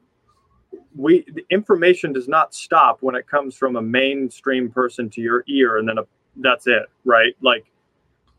[0.95, 5.45] we the information does not stop when it comes from a mainstream person to your
[5.49, 6.05] ear and then a,
[6.37, 7.37] that's it, right?
[7.43, 7.66] Like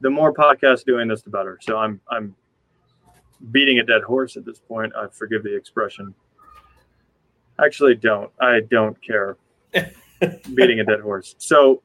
[0.01, 1.59] the more podcasts doing this, the better.
[1.61, 2.35] So I'm I'm
[3.51, 4.93] beating a dead horse at this point.
[4.95, 6.15] I forgive the expression.
[7.64, 8.32] Actually, don't.
[8.39, 9.38] I don't care.
[10.55, 11.36] beating a dead horse.
[11.38, 11.82] So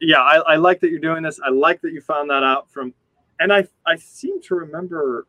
[0.00, 1.40] yeah, I, I like that you're doing this.
[1.44, 2.94] I like that you found that out from,
[3.40, 5.26] and I I seem to remember.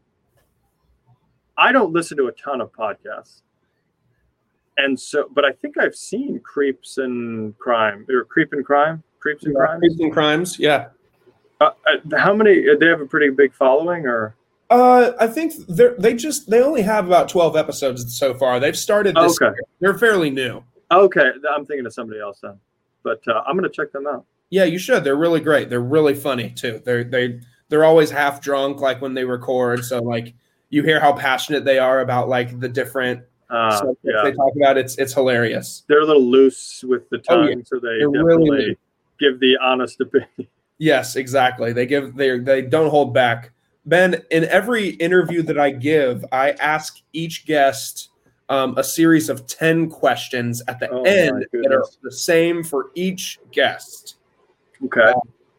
[1.58, 3.42] I don't listen to a ton of podcasts,
[4.78, 9.44] and so, but I think I've seen Creeps and Crime or Creep and Crime, Creeps
[9.46, 10.90] and Crimes, Creeps and Crimes, yeah.
[11.60, 12.64] Uh, uh how many?
[12.76, 14.36] They have a pretty big following, or
[14.70, 18.60] Uh, I think they they just they only have about twelve episodes so far.
[18.60, 19.42] They've started this.
[19.42, 19.46] Okay.
[19.56, 19.64] Year.
[19.80, 20.64] They're fairly new.
[20.92, 22.60] Okay, I'm thinking of somebody else then,
[23.04, 24.26] but uh, I'm gonna check them out.
[24.52, 25.04] Yeah, you should.
[25.04, 25.70] They're really great.
[25.70, 26.82] They're really funny too.
[26.84, 27.40] They're they
[27.70, 29.86] they're always half drunk, like when they record.
[29.86, 30.34] So like
[30.70, 34.54] you hear how passionate they are about like the different Uh, subjects yeah, they talk
[34.56, 34.78] about.
[34.78, 35.84] It's it's hilarious.
[35.88, 37.64] they're a little loose with the Oh, tongue, yeah.
[37.66, 38.78] so they They're definitely really
[39.20, 40.48] give the honest opinion.
[40.78, 41.74] Yes, exactly.
[41.74, 43.52] They give they they don't hold back.
[43.86, 48.10] Ben, in every interview that I give, I ask each guest
[48.50, 52.92] um, a series of ten questions at the Oh, end that are the same for
[52.96, 54.16] each guest.
[54.86, 55.14] Okay,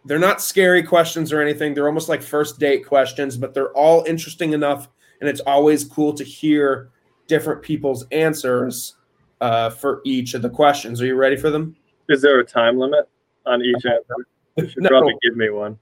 [0.05, 1.75] They're not scary questions or anything.
[1.75, 4.89] They're almost like first date questions, but they're all interesting enough,
[5.21, 6.91] and it's always cool to hear
[7.27, 8.97] different people's answers
[9.41, 11.01] uh, for each of the questions.
[11.01, 11.77] Are you ready for them?
[12.09, 13.09] is there a time limit
[13.47, 14.15] on each answer?
[14.57, 14.89] You should No.
[14.89, 15.79] probably give me one.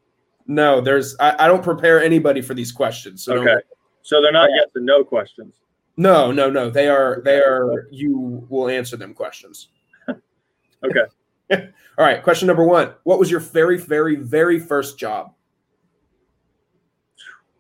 [0.49, 1.15] No, there's.
[1.21, 3.23] I, I don't prepare anybody for these questions.
[3.23, 3.63] So Okay,
[4.03, 5.55] so they're not yes and no questions.
[5.99, 6.71] No, no, no.
[6.71, 7.21] They are.
[7.25, 7.89] They are.
[7.91, 9.69] You will answer them questions.
[10.85, 11.01] Okay.
[11.99, 12.23] All right.
[12.23, 12.95] Question number one.
[13.03, 15.33] What was your very, very, very first job?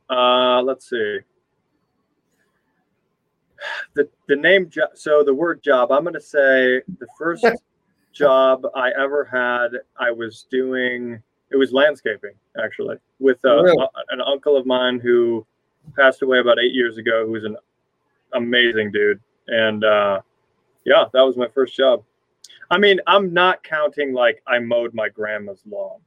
[0.09, 1.19] Uh, let's see.
[3.95, 4.91] The the name job.
[4.95, 5.91] So the word job.
[5.91, 7.45] I'm going to say the first
[8.13, 9.71] job I ever had.
[9.99, 11.21] I was doing.
[11.51, 12.33] It was landscaping
[12.63, 13.87] actually with uh, Really?
[14.11, 15.47] an uncle of mine who
[15.97, 17.25] passed away about eight years ago.
[17.27, 17.57] Who was an
[18.35, 20.21] amazing dude, and uh,
[20.85, 22.03] yeah, that was my first job.
[22.71, 26.01] I mean, I'm not counting like I mowed my grandma's lawn.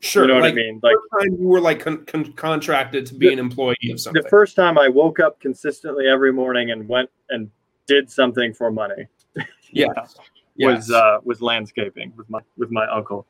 [0.00, 0.22] Sure.
[0.22, 0.78] you know what I mean?
[0.82, 3.98] Like first time you were like con- con- contracted to be The- an employee of
[3.98, 4.22] something.
[4.22, 7.50] the first time I woke up consistently every morning and went and
[7.86, 9.06] did something for money
[9.72, 10.16] yes.
[10.58, 13.26] was uh, was landscaping with my with my uncle.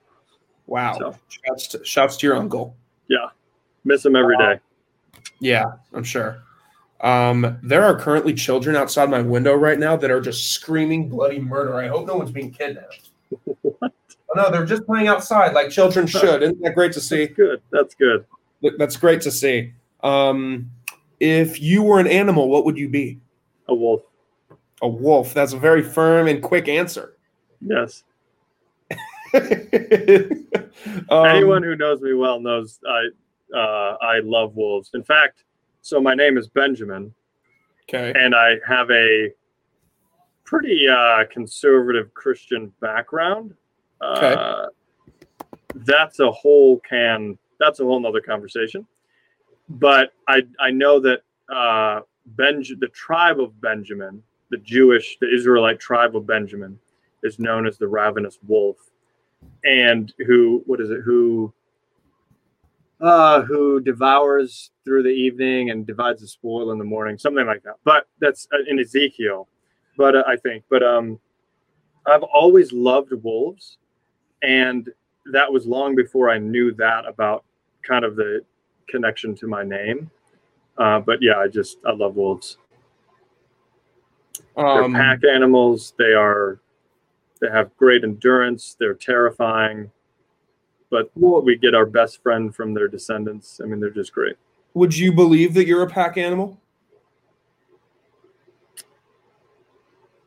[0.67, 0.97] Wow.
[0.99, 2.77] so- Shouts to, shouts to your uncle.
[3.09, 3.29] Yeah,
[3.85, 4.59] miss him every day.
[5.41, 6.43] Yeah, I'm sure.
[7.03, 11.39] Um, there are currently children outside my window right now that are just screaming bloody
[11.39, 11.77] murder.
[11.77, 13.11] I hope no one's being kidnapped.
[13.63, 13.93] What?
[14.29, 16.43] Oh, no, they're just playing outside like children should.
[16.43, 17.27] Isn't that great to see?
[17.27, 17.63] That's good.
[17.71, 18.25] That's good.
[18.79, 19.73] That's great to see.
[20.03, 20.71] Um,
[21.21, 23.21] if you were an animal, what would you be?
[23.69, 24.03] A wolf.
[24.83, 25.33] A wolf.
[25.35, 27.17] That's a very firm and quick answer.
[27.61, 28.05] Yes.
[31.11, 34.91] Um, Anyone who knows me well knows I uh, I love wolves.
[34.95, 35.45] In fact,
[35.81, 37.15] so my name is Benjamin,
[37.89, 38.13] Okay.
[38.19, 39.31] and I have a
[40.45, 43.55] pretty uh, conservative Christian background.
[44.03, 44.35] Okay.
[44.35, 44.67] Uh,
[45.77, 47.39] that's a whole can.
[47.59, 48.87] That's a whole nother conversation.
[49.69, 51.21] But I I know that
[51.53, 56.79] uh, Benj the tribe of Benjamin, the Jewish, the Israelite tribe of Benjamin,
[57.23, 58.77] is known as the ravenous wolf,
[59.65, 61.53] and who what is it who
[63.01, 67.63] uh, who devours through the evening and divides the spoil in the morning, something like
[67.63, 67.75] that.
[67.85, 69.49] But that's uh, in Ezekiel.
[69.99, 71.19] But uh, I think, but um,
[72.07, 73.79] I've always loved wolves,
[74.43, 74.89] and
[75.33, 77.45] that was long before I knew that about
[77.83, 78.41] kind of the
[78.89, 80.11] connection to my name.
[80.79, 82.59] Uh, but yeah, I just I love wolves.
[84.57, 85.95] They're Um, pack animals.
[85.99, 86.61] They are
[87.41, 88.77] they have great endurance.
[88.79, 89.91] They're terrifying,
[90.91, 93.61] but we get our best friend from their descendants.
[93.63, 94.37] I mean, they're just great.
[94.75, 96.61] would you believe that you're a pack animal?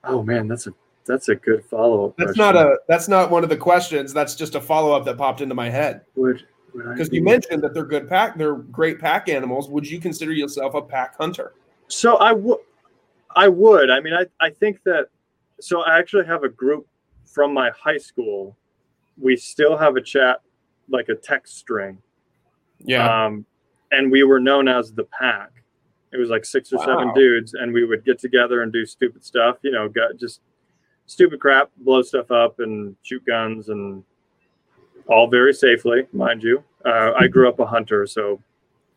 [0.04, 0.74] Oh man, that's a
[1.06, 2.18] that's a good follow up.
[2.18, 2.78] That's not a.
[2.88, 4.14] That's not one of the questions.
[4.14, 7.64] That's just a follow up that popped into my head would would because you mentioned
[7.64, 8.38] that they're good pack.
[8.38, 9.70] They're great pack animals.
[9.70, 11.54] Would you consider yourself a pack hunter?
[11.88, 12.60] So I would,
[13.36, 13.90] I would.
[13.90, 15.08] I mean, I, I think that.
[15.60, 16.88] So I actually have a group
[17.30, 18.58] from my high school.
[19.18, 20.42] We still have a chat,
[20.90, 21.98] like a text string.
[23.26, 23.46] Um,
[23.92, 25.52] and we were known as the pack.
[26.12, 29.24] It was like six or seven dudes, and we would get together and do stupid
[29.24, 29.58] stuff.
[29.62, 30.42] You know, got just
[31.06, 34.04] stupid crap, blow stuff up, and shoot guns, and
[35.08, 36.64] all very safely, mind you.
[36.84, 38.42] Uh, I grew up a hunter, so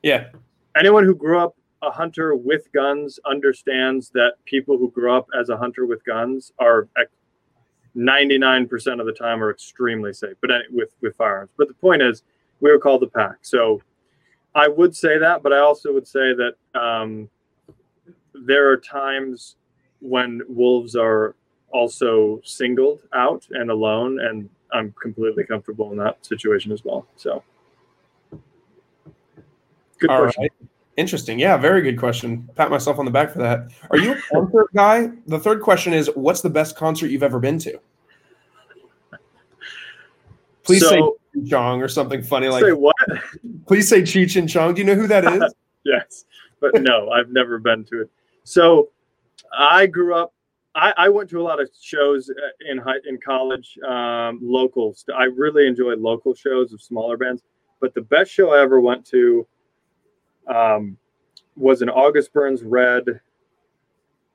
[0.03, 0.29] yeah.
[0.77, 5.49] anyone who grew up a hunter with guns understands that people who grow up as
[5.49, 6.89] a hunter with guns are
[7.97, 11.51] 99% of the time are extremely safe but any- with with firearms.
[11.57, 12.23] But the point is
[12.61, 13.39] we were called the pack.
[13.43, 13.83] So
[14.55, 17.29] i would say that but i also would say that um,
[18.35, 19.57] there are times
[20.01, 21.35] when wolves are
[21.71, 27.07] also singled out and alone and i'm completely comfortable in that situation as well.
[27.17, 27.43] So
[29.99, 30.43] good All question.
[30.43, 30.53] right.
[30.97, 31.39] Interesting.
[31.39, 32.49] Yeah, very good question.
[32.55, 33.71] Pat myself on the back for that.
[33.91, 35.11] Are you a concert guy?
[35.27, 37.79] The third question is what's the best concert you've ever been to?
[40.65, 42.95] Please say So- and Chong or something funny like say what
[43.67, 44.75] please say Cheech and Chong.
[44.75, 45.55] Do you know who that is?
[45.85, 46.27] yes,
[46.61, 48.11] but no, I've never been to it.
[48.45, 48.91] So
[49.57, 50.35] I grew up.
[50.75, 54.95] I, I went to a lot of shows uh, in high, in college, um, local.
[55.17, 57.43] I really enjoyed local shows of smaller bands.
[57.81, 59.47] But the best show I ever went to
[60.49, 60.97] um,
[61.57, 63.21] was an August Burns Red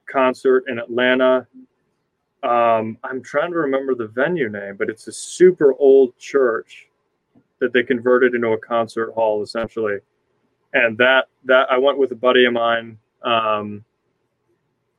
[0.09, 1.47] concert in Atlanta.
[2.43, 6.87] Um, I'm trying to remember the venue name, but it's a super old church
[7.59, 9.97] that they converted into a concert hall essentially.
[10.73, 13.83] And that that I went with a buddy of mine, um,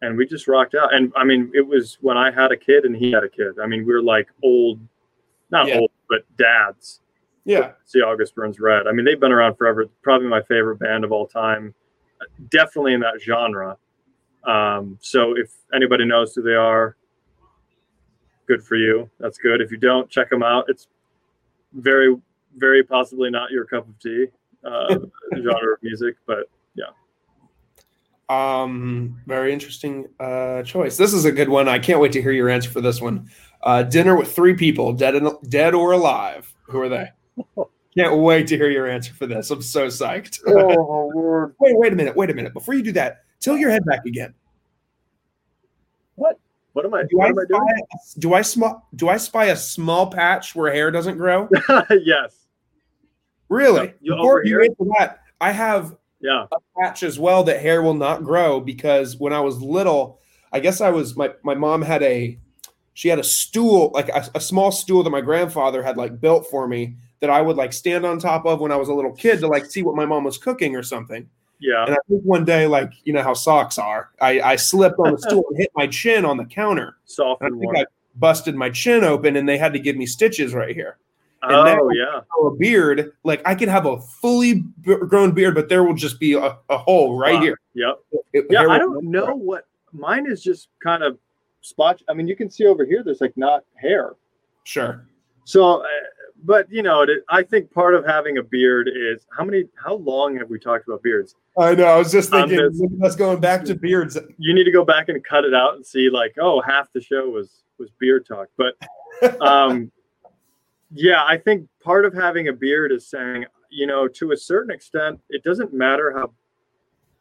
[0.02, 0.92] and we just rocked out.
[0.94, 3.58] And I mean, it was when I had a kid and he had a kid.
[3.62, 4.80] I mean, we were like old,
[5.50, 5.78] not Yeah.
[5.80, 7.00] old, but dads.
[7.44, 7.72] Yeah.
[7.84, 8.86] See August Burns Red.
[8.86, 9.86] I mean, they've been around forever.
[10.02, 11.74] Probably my favorite band of all time.
[12.50, 13.76] Definitely in that genre.
[14.44, 16.96] Um, so if anybody knows who they are,
[18.46, 19.08] good for you.
[19.20, 19.60] That's good.
[19.60, 20.66] If you don't, check them out.
[20.68, 20.88] It's
[21.72, 22.16] very,
[22.56, 24.26] very possibly not your cup of tea
[24.64, 24.98] uh,
[25.34, 26.86] genre of music, but yeah.
[28.28, 30.96] Um, very interesting uh, choice.
[30.96, 31.68] This is a good one.
[31.68, 33.30] I can't wait to hear your answer for this one.
[33.62, 36.54] Uh, dinner with three people, dead and dead or alive.
[36.64, 37.08] Who are they?
[37.96, 39.50] Can't wait to hear your answer for this.
[39.50, 40.40] I'm so psyched.
[40.46, 42.14] oh Lord, wait, wait a minute.
[42.16, 42.52] Wait a minute.
[42.52, 44.34] Before you do that, tilt your head back again.
[46.14, 46.38] what?
[46.74, 47.02] What am I?
[47.02, 47.82] Do What I, am I doing?
[48.18, 51.48] do I small do I spy a small patch where hair doesn't grow?
[51.90, 52.34] yes.
[53.48, 53.94] Really?
[54.00, 56.46] You Before you answer that, I have Yeah.
[56.52, 60.20] a patch as well that hair will not grow because when I was little,
[60.52, 62.38] I guess I was my my mom had a
[62.94, 66.46] she had a stool like a, a small stool that my grandfather had like built
[66.48, 69.12] for me that I would like stand on top of when I was a little
[69.12, 71.28] kid to like see what my mom was cooking or something.
[71.60, 71.84] Yeah.
[71.86, 75.12] And I think one day, like you know how socks are, I, I slipped on
[75.12, 76.96] the stool and hit my chin on the counter.
[77.04, 77.76] Soft And I think.
[77.78, 77.84] I
[78.16, 80.98] busted my chin open, and they had to give me stitches right here.
[81.42, 82.20] and Oh yeah.
[82.46, 86.34] a beard, like I could have a fully grown beard, but there will just be
[86.34, 87.42] a, a hole right Wow.
[87.42, 87.60] here.
[87.74, 88.00] Yep.
[88.32, 90.42] It- Yeah, I don't know what mine is.
[90.42, 91.18] Just kind of
[91.60, 92.00] spot.
[92.08, 93.02] I mean, you can see over here.
[93.04, 94.14] There's like not hair.
[94.64, 95.06] Sure.
[95.44, 95.86] So, uh,
[96.44, 99.96] but you know, it, I think part of having a beard is how many, how
[99.96, 101.34] long have we talked about beards?
[101.58, 101.84] I know.
[101.84, 104.16] I was just Um, thinking, this- at us going back to beards.
[104.38, 107.00] You need to go back and cut it out and see, like, oh, half the
[107.00, 108.48] show was was beard talk.
[108.56, 108.74] But,
[109.40, 109.90] um,
[110.92, 114.72] yeah, I think part of having a beard is saying, you know, to a certain
[114.74, 116.32] extent, it doesn't matter how.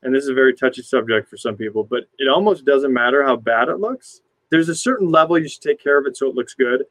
[0.03, 3.23] And this is a very touchy subject for some people, but it almost doesn't matter
[3.23, 4.21] how bad it looks.
[4.49, 6.85] There's a certain level you should take care of it so it looks good.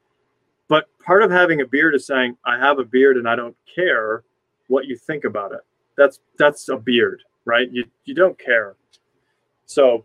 [0.69, 3.57] But part of having a beard is saying, I have a beard and I don't
[3.73, 4.25] care
[4.69, 5.61] what you think about it.
[5.97, 7.71] That's that's a beard, right?
[7.71, 8.77] You you don't care.
[9.65, 10.05] So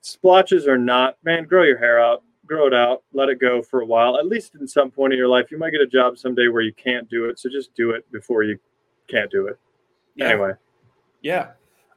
[0.00, 3.80] splotches are not, man, grow your hair out, grow it out, let it go for
[3.80, 4.18] a while.
[4.18, 6.62] At least in some point in your life, you might get a job someday where
[6.62, 7.38] you can't do it.
[7.38, 8.58] So just do it before you
[9.08, 9.58] can't do it.
[10.14, 10.28] Yeah.
[10.28, 10.52] Anyway,
[11.22, 11.50] Yeah.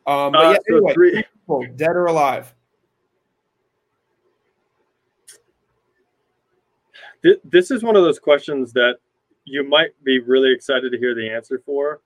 [0.07, 1.23] Um, but uh, yeah, so anyway, three,
[1.75, 2.53] dead or alive?
[7.25, 8.97] Thi- this is one of those questions that
[9.45, 12.01] you might be really excited to hear the answer for,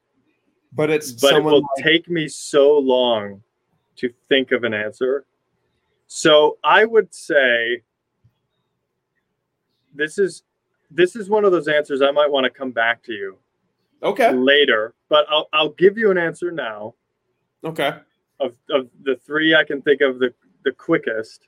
[0.71, 3.43] But it's but it will like- take me so long
[3.97, 5.25] to think of an answer.
[6.07, 7.83] So I would say
[9.93, 10.43] this is
[10.91, 13.37] this is one of those answers I might want to come back to you
[14.01, 14.31] okay.
[14.31, 16.95] later, but I'll I'll give you an answer now
[17.65, 17.91] Okay.
[18.39, 21.47] of, of the three I can think of the the quickest,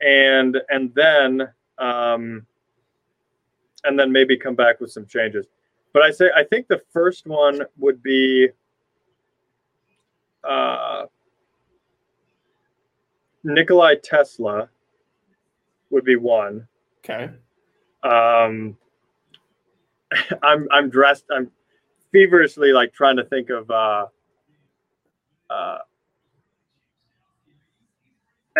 [0.00, 1.48] and and then
[1.78, 2.44] um,
[3.84, 5.46] and then maybe come back with some changes.
[5.92, 8.48] But I say I think the first one would be
[10.48, 11.06] uh,
[13.44, 14.68] Nikolai Tesla
[15.90, 16.66] would be one.
[16.98, 17.30] Okay.
[18.02, 18.76] Um,
[20.42, 21.24] I'm I'm dressed.
[21.30, 21.50] I'm
[22.12, 24.06] feverishly like trying to think of uh,
[25.50, 25.78] uh,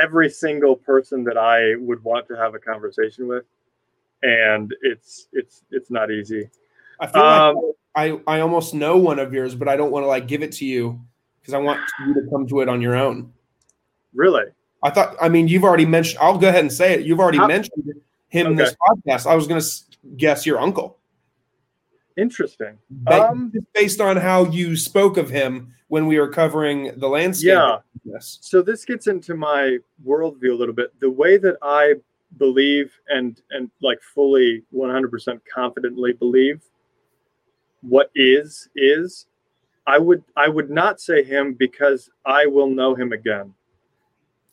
[0.00, 3.44] every single person that I would want to have a conversation with,
[4.22, 6.48] and it's it's it's not easy.
[7.00, 10.04] I feel Um, like I, I almost know one of yours, but I don't want
[10.04, 11.00] to like give it to you
[11.40, 13.32] because I want you to come to it on your own.
[14.14, 14.44] Really,
[14.82, 17.02] I thought, I mean, you've already mentioned, I'll go ahead and say it.
[17.06, 17.92] You've already How- mentioned
[18.28, 19.26] him in this podcast.
[19.26, 19.68] I was going to
[20.16, 20.98] guess your uncle.
[22.16, 22.78] interesting.
[23.06, 27.48] Um, based on how you spoke of him when we were covering the landscape.
[27.48, 27.78] Yeah.
[28.04, 28.38] Yes.
[28.40, 30.98] So this gets into my worldview a little bit.
[31.00, 31.94] The way that I
[32.36, 36.62] believe and and like fully 100% confidently believe
[37.80, 39.26] what is is
[39.86, 43.54] I would I would not say him because I will know him again.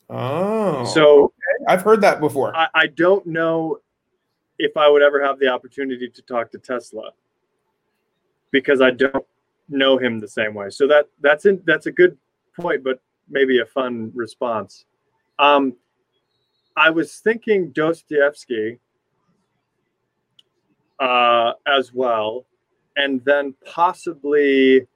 [0.08, 0.84] Oh.
[0.86, 1.32] So
[1.68, 2.56] I've heard that before.
[2.56, 3.80] I, I don't know
[4.58, 7.10] if I would ever have the opportunity to talk to Tesla
[8.50, 9.26] because I don't
[9.68, 10.70] know him the same way.
[10.70, 12.16] So that that's in, that's a good
[12.58, 14.86] point, but maybe a fun response.
[15.38, 15.74] Um,
[16.76, 18.78] I was thinking Dostoevsky
[21.00, 22.46] uh, as well,
[22.96, 24.86] and then possibly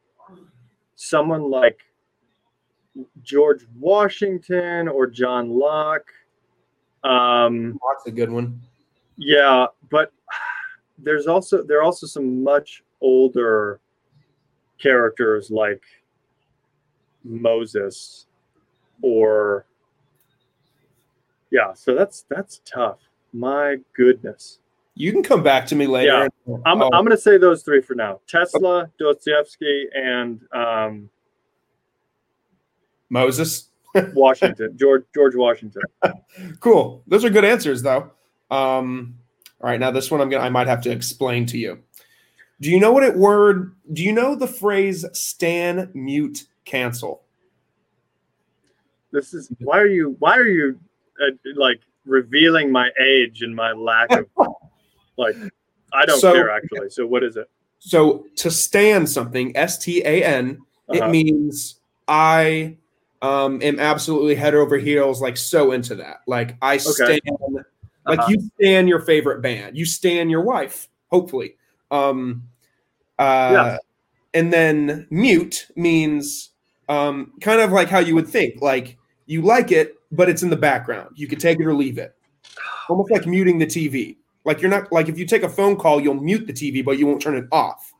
[0.96, 1.80] someone like
[3.22, 6.10] George Washington or John Locke.
[7.02, 8.60] Um, Locke's a good one.
[9.16, 10.12] yeah, but
[10.98, 13.80] there's also there are also some much older
[14.78, 15.82] characters like
[17.24, 18.26] Moses
[19.02, 19.66] or
[21.50, 22.98] yeah, so that's that's tough.
[23.32, 24.58] My goodness.
[24.94, 26.28] You can come back to me later.
[26.66, 31.08] I'm, Oh, I'm going to say those three for now Tesla, Dostoevsky, and um,
[33.08, 33.68] Moses.
[34.14, 35.82] Washington, George, George Washington.
[36.60, 37.02] Cool.
[37.08, 38.10] Those are good answers, though.
[38.50, 39.16] Um,
[39.60, 41.80] all right, now this one I'm gonna I might have to explain to you.
[42.60, 43.74] Do you know what it word?
[43.92, 47.22] Do you know the phrase "stan, mute, cancel"?
[49.12, 50.78] This is why are you why are you
[51.20, 54.26] uh, like revealing my age and my lack of
[55.16, 55.36] like
[55.92, 56.90] I don't So- care actually.
[56.90, 57.48] So what is it?
[57.82, 60.58] So to stan something, S T A N,
[60.92, 61.10] it Uh-huh.
[61.10, 62.76] means I
[63.22, 66.18] um, am absolutely head over heels, like so into that.
[66.26, 67.20] Like I stan,
[68.06, 68.26] like Uh-huh.
[68.28, 71.56] you stan your favorite band, you stan your wife, hopefully.
[71.90, 72.44] Um,
[73.18, 73.80] uh, Yes.
[74.32, 76.50] And then mute means
[76.88, 78.96] um, kind of like how you would think, like
[79.26, 81.10] you like it, but it's in the background.
[81.14, 82.14] You can take it or leave it,
[82.88, 84.16] almost like muting the TV.
[84.44, 86.98] Like you're not like if you take a phone call, you'll mute the TV, but
[86.98, 87.92] you won't turn it off.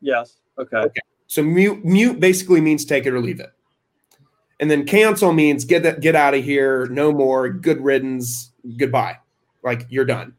[0.00, 0.38] Yes.
[0.58, 0.84] Okay.
[1.26, 3.52] So mute mute basically means take it or leave it.
[4.60, 9.18] And then cancel means get that get out of here, no more, good riddance, goodbye.
[9.62, 10.34] Like you're done.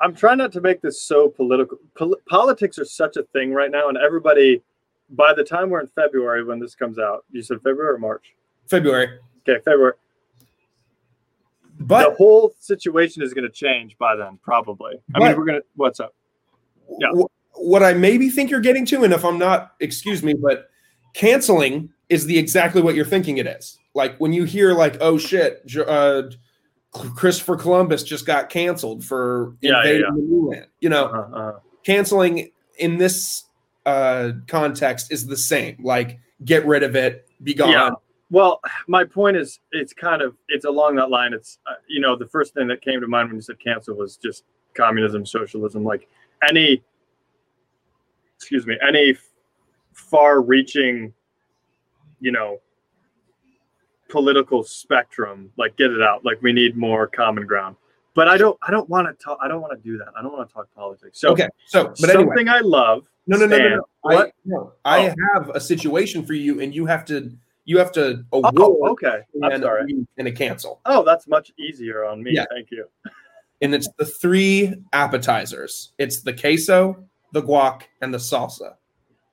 [0.00, 1.78] I'm trying not to make this so political.
[1.96, 4.62] Pol- politics are such a thing right now, and everybody.
[5.10, 8.34] By the time we're in February, when this comes out, you said February or March?
[8.68, 9.18] February.
[9.48, 9.94] Okay, February.
[11.80, 14.94] But the whole situation is going to change by then, probably.
[15.14, 15.66] I mean, we're going to.
[15.76, 16.14] What's up?
[16.98, 17.08] yeah.
[17.14, 17.26] wh-
[17.60, 20.70] what I maybe think you're getting to, and if I'm not, excuse me, but
[21.14, 23.78] canceling is the exactly what you're thinking it is.
[23.94, 26.22] Like when you hear like, oh shit, uh,
[26.92, 30.14] Christopher Columbus just got canceled for Yeah, yeah, invading yeah.
[30.14, 30.66] the new land.
[30.80, 31.58] You know, Uh-huh, uh-huh.
[31.84, 33.44] canceling in this
[33.86, 37.96] uh context is the same like get rid of it be gone.
[38.30, 41.32] Well, my point is, it's kind of it's along that line.
[41.32, 43.96] It's uh, you know the first thing that came to mind when you said cancel
[43.96, 46.08] was just communism, socialism, like
[46.48, 46.82] any,
[48.36, 49.16] excuse me, any
[49.92, 51.12] far-reaching,
[52.20, 52.60] you know,
[54.08, 55.50] political spectrum.
[55.56, 56.24] Like get it out.
[56.24, 57.76] Like we need more common ground.
[58.14, 58.58] But I don't.
[58.66, 59.38] I don't want to talk.
[59.42, 60.08] I don't want to do that.
[60.18, 61.20] I don't want to talk politics.
[61.20, 63.06] So okay so but anyway something I love.
[63.26, 63.84] no no no no, no.
[64.04, 64.32] I, What?
[64.44, 65.14] no I Oh.
[65.34, 67.30] have a situation for you and you have to
[67.68, 69.20] you have to oh, award Oh, okay.
[69.42, 72.30] And, and a cancel Oh, that's much easier on me.
[72.32, 72.46] Yeah.
[72.50, 72.86] Thank you.
[73.60, 78.74] and it's the three appetizers it's the queso the guac and the salsa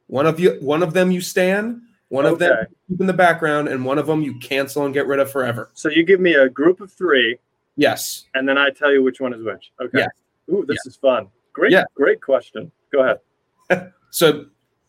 [0.07, 3.13] one of you one of them you stan one of them you keep in the
[3.13, 6.19] background and one of them you cancel and get rid of forever So you give
[6.19, 7.37] me a group of three,
[7.77, 9.71] yes and then I tell you which one is which.
[9.81, 9.99] Okay.
[9.99, 10.09] Yes.
[10.51, 11.27] Ooh, this is fun.
[11.53, 11.71] Great.
[11.71, 11.85] Yeah.
[11.95, 12.71] Great question.
[12.91, 13.91] Go ahead.
[14.09, 14.45] so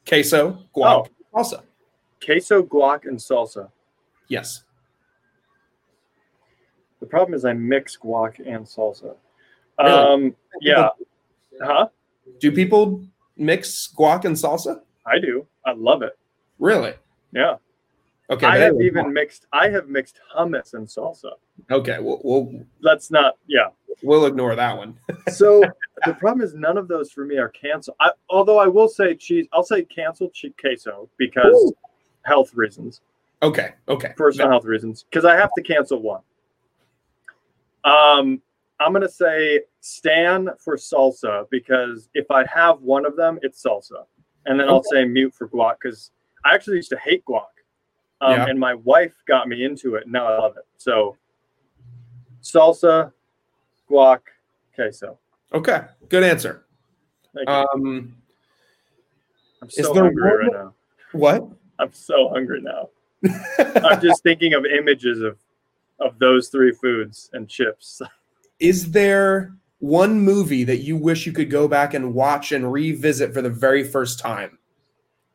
[0.09, 1.07] queso guac oh.
[1.35, 1.63] salsa
[2.25, 3.71] Queso, guac, and salsa.
[4.29, 4.65] yes
[7.01, 9.15] The problem is I mix guac and salsa.
[9.79, 9.93] Really?
[9.93, 10.89] Um, yeah.
[11.63, 11.89] Huh?
[12.41, 13.05] Do people
[13.37, 14.81] mix guac and salsa?
[15.07, 15.47] I do.
[15.65, 16.19] I love it.
[16.59, 16.95] Really?
[17.33, 17.57] Yeah.
[18.31, 18.47] Okay.
[18.47, 19.47] I have even mixed.
[19.53, 21.33] I have mixed hummus and salsa.
[21.71, 21.99] okay.
[22.01, 23.37] We'll, we'll Let's not.
[23.47, 23.69] Yeah.
[24.03, 24.99] we'll ignore that one.
[25.33, 25.63] So
[26.05, 27.97] the problem is none of those for me are canceled.
[28.01, 29.47] I, although I will say cheese.
[29.53, 31.77] I'll say cancel cheese queso because Ooh.
[32.27, 33.01] Health reasons.
[33.43, 33.73] Okay.
[33.89, 34.13] Okay.
[34.17, 36.23] personal health reasons because I have to cancel one.
[37.85, 38.43] Um,
[38.81, 44.05] I'm gonna say Stan for salsa because if I have one of them, it's salsa,
[44.47, 46.11] and then I'll say mute for guac because
[46.45, 47.45] I actually used to hate guac,
[48.21, 48.47] um, Yeah.
[48.49, 50.05] and my wife got me into it.
[50.05, 50.65] and Now I love it.
[50.79, 51.17] So
[52.43, 53.13] salsa,
[53.91, 54.21] guac,
[54.75, 55.19] queso.
[55.53, 55.83] Okay.
[56.09, 56.65] Good answer.
[57.47, 58.17] Um,
[59.63, 60.75] I'm is so there hungry right now.
[61.13, 61.47] what?
[61.79, 62.89] I'm so hungry now.
[63.59, 65.39] I'm just thinking of images of
[65.99, 68.03] of those three foods and chips.
[68.61, 73.33] Is there one movie that you wish you could go back and watch and revisit
[73.33, 74.59] for the very first time?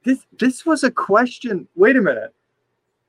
[0.03, 1.67] This this was a question.
[1.75, 2.33] Wait a minute.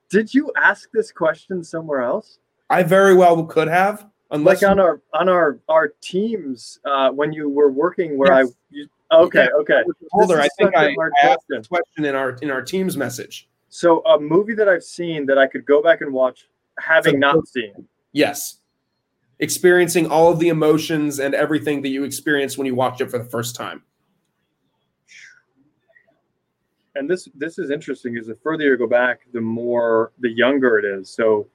[0.09, 2.39] Did you ask this question somewhere else?
[2.69, 7.33] I very well could have, unless Like on our on our our teams uh, when
[7.33, 8.51] you were working where Yes.
[8.51, 8.87] I you,
[9.21, 9.83] Okay, okay.
[10.11, 11.57] Holder, I think I, a I hard asked question.
[11.59, 13.47] this question in our in our team's message.
[13.69, 16.47] So a movie that I've seen that I could go back and watch,
[16.79, 17.87] having So- not seen.
[18.11, 18.59] Yes.
[19.39, 23.17] Experiencing all of the emotions and everything that you experienced when you watched it for
[23.17, 23.83] the first time.
[26.95, 30.77] and this this is interesting is the further you go back the more the younger
[30.77, 31.47] it is so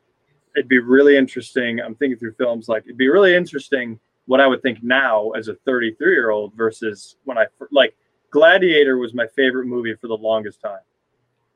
[0.57, 3.99] it'd be really interesting i'm thinking through films like it'd be really interesting
[4.29, 7.97] what i would think now as a 33 year old versus when i like
[8.31, 10.81] gladiator was my favorite movie for the longest time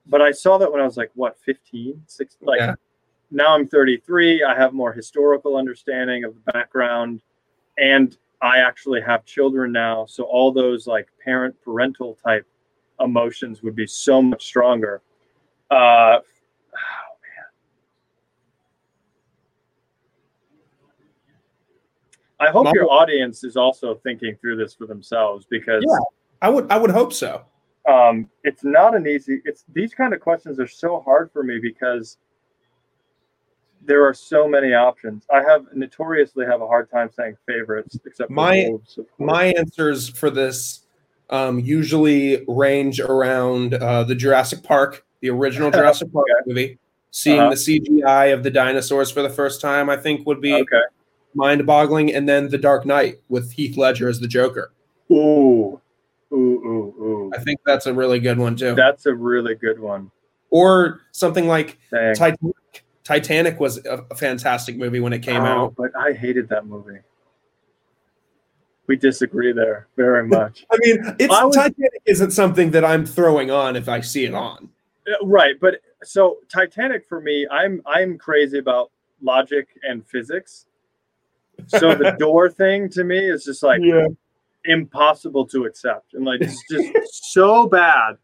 [0.07, 2.75] but i saw that when i was like what 15 16 like Yeah.
[3.31, 7.23] now i'm 33 i have more historical understanding of the background
[7.79, 12.47] and i actually have children now so all those like parent parental type
[13.03, 15.03] emotions would be so much stronger.
[15.71, 16.21] Uh, oh,
[17.23, 17.45] man.
[22.43, 25.99] I hope your audience is also thinking through this for themselves because Yeah.
[26.43, 27.43] I would I would hope so.
[27.89, 29.41] um, it's not an easy.
[29.45, 32.17] It's these kind of questions are so hard for me because
[33.85, 35.25] there are so many options.
[35.33, 38.99] I have notoriously have a hard time saying favorites, except for My- Wolves.
[39.19, 40.81] My answers for this
[41.31, 46.79] um, usually range around uh, the Jurassic Park, the original Jurassic Park movie.
[47.15, 47.51] Seeing Uh-huh.
[47.51, 50.81] the CGI of the dinosaurs for the first time, I think, would be okay.
[51.35, 52.13] Mind-boggling.
[52.15, 54.73] And then The Dark Knight with Heath Ledger as the Joker.
[55.11, 55.81] Ooh,
[56.33, 57.33] ooh, ooh, ooh.
[57.35, 58.75] I think that's a really good one too.
[58.75, 60.11] That's a really good one.
[60.51, 62.15] or something like Dang.
[62.15, 62.85] Titanic.
[63.05, 65.75] Titanic was a, a fantastic movie when it came Oh, out.
[65.77, 66.99] but I hated that movie.
[68.87, 70.65] We disagree there very much.
[70.73, 74.25] I mean, it's I was- Titanic isn't something that I'm throwing on if I see
[74.25, 74.69] it on.
[75.09, 80.67] Uh, right, but so Titanic for me, I'm I'm crazy about logic and physics.
[81.69, 84.07] So the door thing to me is just like yeah.
[84.65, 86.93] impossible to accept, and like it's just
[87.33, 88.17] so bad.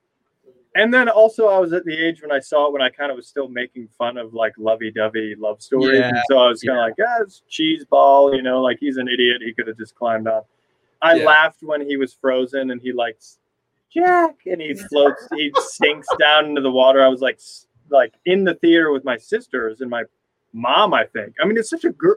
[0.74, 3.10] And then also, I was at the age when I saw it when I kind
[3.10, 6.62] of was still making fun of like lovey-dovey love stories, Yeah, and so I was
[6.62, 6.82] kind yeah.
[6.82, 9.42] of like, "Yeah, it's cheese ball," you know, like he's an idiot.
[9.44, 10.42] He could have just climbed on.
[11.02, 11.24] I Yeah.
[11.24, 13.38] laughed when he was frozen and he likes
[13.92, 17.02] Jack, and he floats, he sinks down into the water.
[17.02, 17.40] I was like,
[17.90, 20.04] like in the theater with my sisters and my
[20.52, 20.92] mom.
[20.94, 21.34] I think.
[21.42, 22.16] I mean, it's such a girl.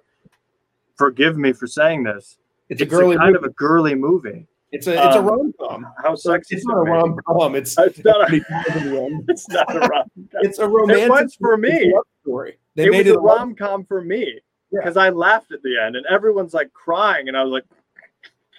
[1.02, 2.38] Forgive me for saying this.
[2.70, 3.44] It's, a girly kind movie.
[3.46, 4.48] of a girly movie.
[4.72, 5.88] it's a it's a um, rom com.
[6.04, 6.56] How sexy!
[6.56, 7.56] It's is not a it, rom com.
[7.56, 9.26] It's It's not a- pretty bad in the end.
[9.28, 9.90] It's not a rom.
[9.90, 10.28] Com.
[10.44, 11.10] It's a romantic.
[11.10, 11.94] was for me.
[12.22, 12.58] story.
[12.76, 14.40] They it made was it a rom com for me
[14.72, 14.80] Yeah.
[14.82, 17.66] because I laughed at the end and everyone's like crying and I was like,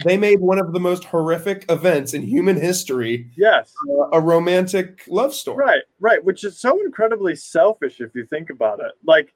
[0.04, 5.04] They made one of the most horrific events in human history yes, uh, a romantic
[5.08, 5.64] love story.
[5.64, 8.92] right, right, which is so incredibly selfish if you think about it.
[9.06, 9.32] Like,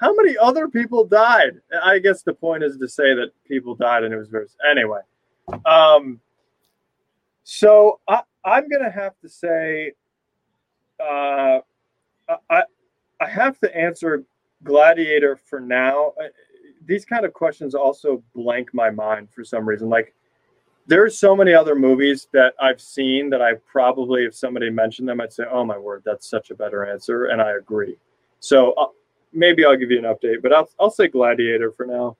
[0.00, 1.60] how many other people died?
[1.82, 5.00] I guess the point is to say that people died and it was very anyway.
[5.66, 6.20] Um,
[7.44, 9.92] so I, I'm gonna have to say,
[10.98, 11.60] uh,
[12.48, 12.62] I
[13.20, 14.24] I have to answer
[14.64, 16.14] Gladiator for now.
[16.20, 16.28] Uh,
[16.86, 19.90] These kind of questions also blank my mind for some reason.
[19.90, 20.14] Like,
[20.86, 25.20] there's so many other movies that I've seen that I probably, if somebody mentioned them,
[25.20, 27.96] I'd say, "Oh my word, that's such a better answer," and I agree.
[28.40, 28.86] So uh,
[29.32, 32.16] maybe I'll give you an update, but I'll I'll say Gladiator for now.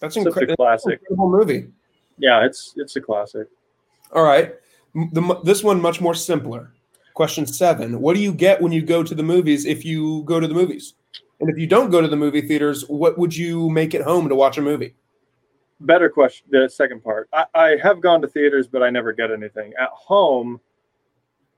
[0.00, 1.00] That's Such a classic.
[1.00, 1.68] incredible movie.
[2.18, 3.48] Yeah, it's it's a classic.
[4.12, 4.54] All right.
[4.94, 6.72] The, this one much more simpler.
[7.14, 9.64] Question seven: What do you get when you go to the movies?
[9.64, 10.94] If you go to the movies,
[11.40, 14.28] and if you don't go to the movie theaters, what would you make at home
[14.28, 14.94] to watch a movie?
[15.80, 19.30] better question the second part I, I have gone to theaters but i never get
[19.30, 20.60] anything at home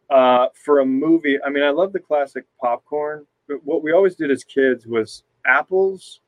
[0.08, 3.26] uh, for a movie i mean i love the classic popcorn
[3.64, 6.20] what we always did as kids was apples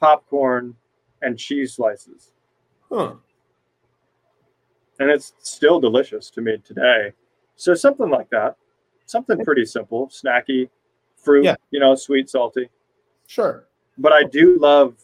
[0.00, 0.74] popcorn
[1.22, 2.32] and cheese slices
[2.90, 3.14] Huh.
[5.00, 7.12] and it's still delicious to me today
[7.56, 8.56] so something like that
[9.06, 10.68] something pretty simple snacky
[11.16, 11.56] fruit Yeah.
[11.70, 12.68] you know sweet salty
[13.26, 13.66] Sure.
[13.98, 14.96] but i do love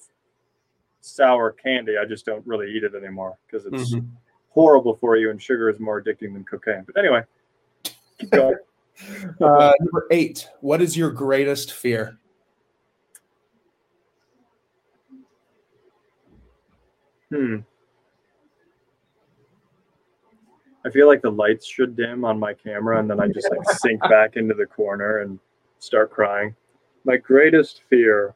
[1.00, 4.06] sour candy i just don't really eat it anymore because it's Mhm.
[4.50, 6.82] horrible for you, and sugar is more addicting than cocaine.
[6.84, 7.22] But anyway,
[8.18, 8.56] keep going.
[9.40, 10.48] Uh, number eight.
[10.60, 12.18] What is your greatest fear?
[17.30, 17.56] hmm.
[20.84, 23.78] I feel like the lights should dim on my camera, and then I just like
[23.78, 25.38] sink back into the corner and
[25.78, 26.54] start crying.
[27.04, 28.34] My greatest fear.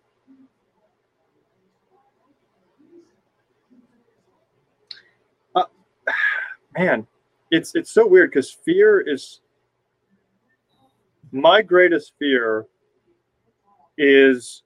[5.55, 5.65] Uh,
[6.79, 7.07] man,
[7.51, 9.41] it's it's so weird because fear is
[11.35, 12.65] my greatest fear
[13.99, 14.63] is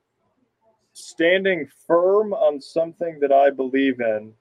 [0.93, 4.33] standing firm on something that I believe in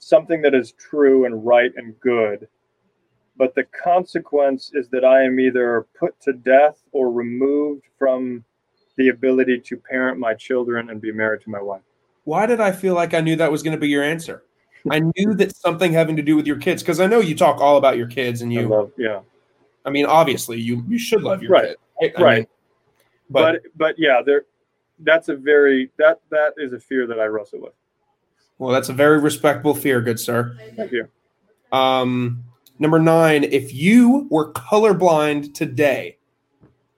[0.00, 2.48] something that is true and right and good.
[3.36, 8.44] But the consequence is that I am either put to death or removed from
[8.96, 11.82] the ability to parent my children and be married to my wife.
[12.24, 14.42] Why did I feel like I knew that was going to be your answer?
[14.90, 17.60] I knew that something having to do with your kids because I know you talk
[17.60, 18.68] all about your kids and you.
[18.68, 19.20] love, yeah,
[19.84, 21.64] I mean, obviously, you you should love your Right.
[21.68, 22.12] kids, right?
[22.18, 22.38] I Right.
[22.38, 22.46] mean,
[23.30, 24.44] but, but but yeah, there.
[25.00, 27.72] That's a very that that is a fear that I wrestle with.
[28.58, 30.56] well, that's a very respectable fear, good sir.
[30.76, 31.08] Thank you.
[31.72, 32.44] Um,
[32.78, 36.18] number nine, if you were colorblind today,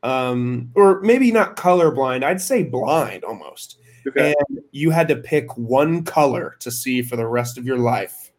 [0.02, 4.34] um, or maybe not colorblind, I'd say blind almost, Okay.
[4.50, 8.30] and you had to pick one color to see for the rest of your life,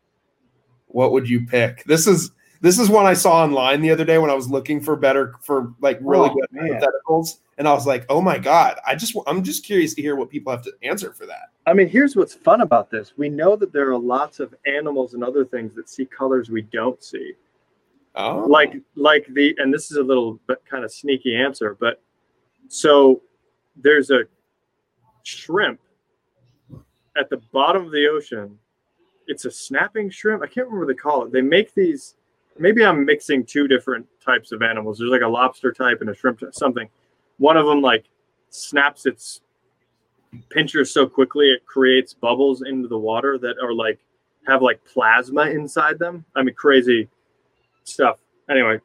[0.86, 1.84] what would you pick?
[1.86, 2.30] This is
[2.62, 5.36] this is one I saw online the other day when I was looking for better
[5.42, 6.82] for like really Oh, good man.
[6.82, 10.16] hypotheticals, and I was like, oh my god, I just I'm just curious to hear
[10.16, 11.52] what people have to answer for that.
[11.66, 13.14] I mean, here's what's fun about this.
[13.18, 16.62] We know that there are lots of animals and other things that see colors we
[16.64, 17.34] don't see.
[18.16, 22.02] Oh, Like like the and this is a little bit kind of sneaky answer, but
[22.68, 23.22] so
[23.76, 24.22] there's a
[25.24, 25.80] shrimp
[27.18, 28.58] at the bottom of the ocean.
[29.28, 30.42] It's a snapping shrimp.
[30.42, 31.32] I can't remember what they call it.
[31.32, 32.16] They make these
[32.60, 34.98] maybe I'm mixing two different types of animals.
[34.98, 36.90] There's like a lobster type and a shrimp type, something.
[37.38, 38.06] One of them like
[38.50, 39.42] snaps its
[40.50, 44.00] pincher so quickly it creates bubbles into the water that are like
[44.48, 46.24] have like plasma inside them.
[46.36, 47.10] I mean, crazy
[47.84, 48.18] stuff.
[48.50, 48.80] Anyway,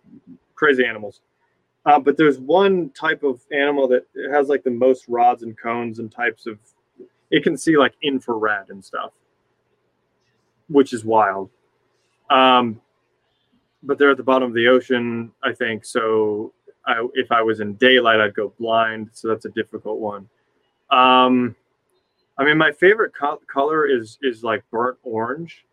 [0.55, 1.21] crazy animals.
[1.85, 5.99] Uh, but there's one type of animal that has like the most rods and cones
[5.99, 6.59] and types of.
[7.31, 9.13] It can see like infrared and stuff,
[10.69, 11.51] which is wild.
[12.31, 12.81] Um,
[13.83, 15.85] but they're at the bottom of the ocean, I think.
[15.85, 16.53] So
[16.87, 19.11] I, if I was in daylight, I'd go blind.
[19.13, 20.29] So that's a difficult one.
[20.91, 21.57] Um,
[22.39, 25.65] I mean, my favorite co- color is is like burnt orange.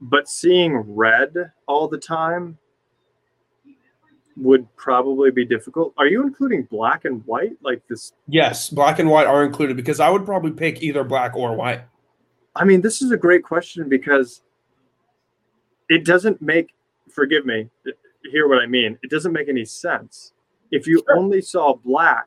[0.00, 1.34] But seeing red
[1.66, 2.58] all the time
[4.36, 5.94] would probably be difficult.
[5.96, 8.12] Are you including black and white like this?
[8.28, 11.82] yes, black and white are included because I would probably pick either black or white.
[12.54, 14.42] I mean, this is a great question because
[15.88, 16.74] it doesn't make,
[17.10, 17.68] forgive me,
[18.30, 18.98] hear what I mean.
[19.02, 20.32] It doesn't make any sense.
[20.70, 21.16] If you Sure.
[21.18, 22.26] only saw black,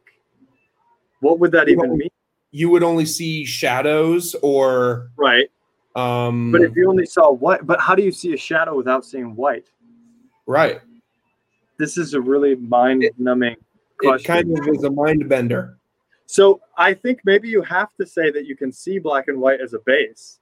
[1.19, 2.09] what would that even mean?
[2.51, 5.51] You would only see shadows or Right.
[5.95, 9.05] um But if you only saw white, but how do you see a shadow without
[9.05, 9.69] seeing white?
[10.47, 10.81] right.
[11.77, 13.55] This is a really mind numbing
[14.01, 15.77] It kind of is a mind bender.
[16.25, 19.61] So I think maybe you have to say that you can see black and white
[19.61, 20.38] as a base,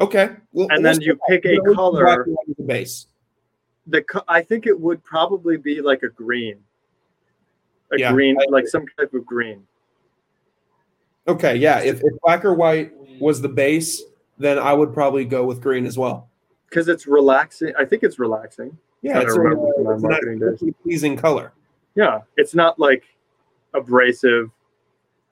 [0.00, 0.30] Okay.
[0.52, 2.22] Well, and then you pick a color.
[2.22, 3.06] and white as the base.
[3.88, 6.58] The co- I think it would probably be like a green,
[7.92, 9.66] a Yeah, green, like some type of green.
[11.26, 11.80] Okay, yeah.
[11.80, 14.02] If, if black or white was the base,
[14.38, 16.28] then I would probably go with green as well.
[16.68, 17.72] because it's relaxing.
[17.78, 18.76] I think it's relaxing.
[19.02, 21.52] Yeah, it's a, remember from my it's marketing pleasing color.
[21.94, 23.04] Yeah, it's not like
[23.74, 24.50] abrasive.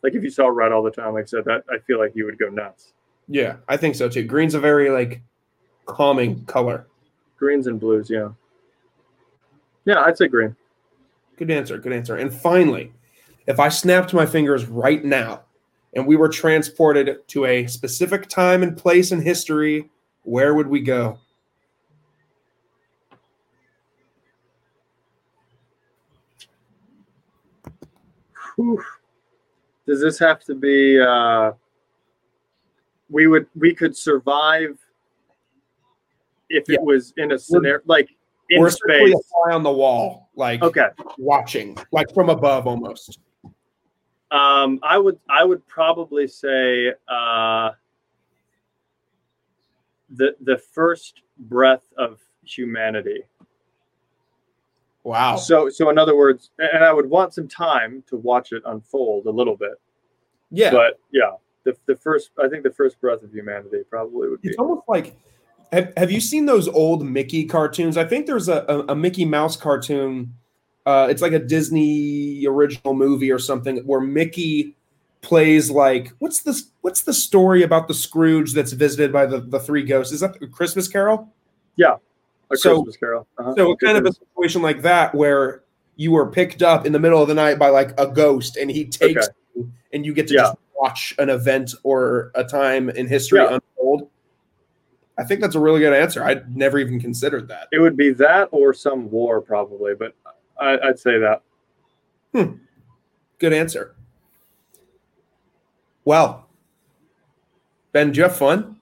[0.03, 2.13] Like if you saw red all the time, like I said, that I feel like
[2.15, 2.93] you would go nuts.
[3.29, 4.23] Yeah, I think so too.
[4.25, 5.21] Green's a very like
[5.87, 6.87] calming color.
[7.39, 8.31] Greens and blues, yeah.
[9.85, 10.57] Yeah, I'd say green.
[11.37, 11.79] Good answer.
[11.79, 12.17] Good answer.
[12.17, 12.93] And finally,
[13.47, 15.43] if I snapped my fingers right now
[15.95, 19.91] and we were transported to a specific time and place in history,
[20.23, 21.19] where would we go?
[28.57, 28.83] Whew.
[29.87, 30.99] Does this have to be?
[31.01, 31.53] Uh,
[33.11, 34.79] we would we could survive
[36.49, 36.77] if Yeah.
[36.77, 38.09] it was in a scenario like
[38.51, 39.13] in We're space.
[39.15, 40.89] a fly on the wall, like Okay.
[41.19, 43.19] watching, like from above almost.
[44.31, 47.71] Um, I would I would probably say uh,
[50.11, 53.23] the the first breath of humanity.
[55.05, 55.37] Wow.
[55.37, 59.27] So so in other words, and I would want some time to watch it unfold
[59.27, 59.81] a little bit.
[60.51, 60.71] Yeah.
[60.71, 61.33] But yeah,
[61.67, 64.49] the the first I think the first breath of humanity probably would be.
[64.49, 65.19] It's almost like
[65.73, 67.97] have, have you seen those old Mickey cartoons?
[67.97, 70.33] I think there's a, a, a Mickey Mouse cartoon.
[70.87, 74.77] Uh, it's like a Disney original movie or something where Mickey
[75.23, 79.59] plays like what's this what's the story about the Scrooge that's visited by the, the
[79.59, 80.13] three ghosts?
[80.13, 81.29] Is that the Christmas Carol?
[81.75, 81.97] Yeah.
[82.53, 83.27] A so- Christmas Carol.
[83.39, 83.55] Uh-huh.
[83.57, 85.63] So kind of a situation like that where
[85.97, 88.71] you were picked up in the middle of the night by like a ghost and
[88.71, 89.35] he takes Okay.
[89.57, 90.41] you and you get to Yeah.
[90.43, 93.55] just watch an event or a time in history Yeah.
[93.55, 94.11] unfold.
[95.19, 96.23] I think that's a really good answer.
[96.23, 97.69] I'd never even considered that.
[97.73, 100.15] It would be that or some war probably, but
[100.61, 101.43] I, I'd say that.
[102.35, 102.57] Hmm.
[103.39, 103.95] Good answer.
[106.05, 106.47] Well,
[107.93, 108.77] Ben, did you have fun?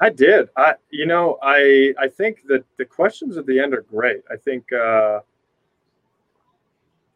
[0.00, 0.48] I did.
[0.56, 4.22] I, you know, I, I think that the questions at the end are great.
[4.30, 5.20] I think, uh,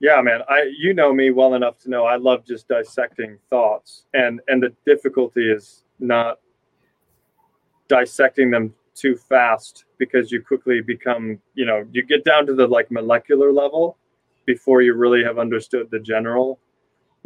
[0.01, 4.05] yeah, man, I, you know me well enough to know I love just dissecting thoughts,
[4.15, 6.39] and and the difficulty is not
[7.89, 12.67] dissecting them too fast because you quickly become, you know, you get down to the
[12.67, 13.97] like molecular level
[14.47, 16.59] before you really have understood the general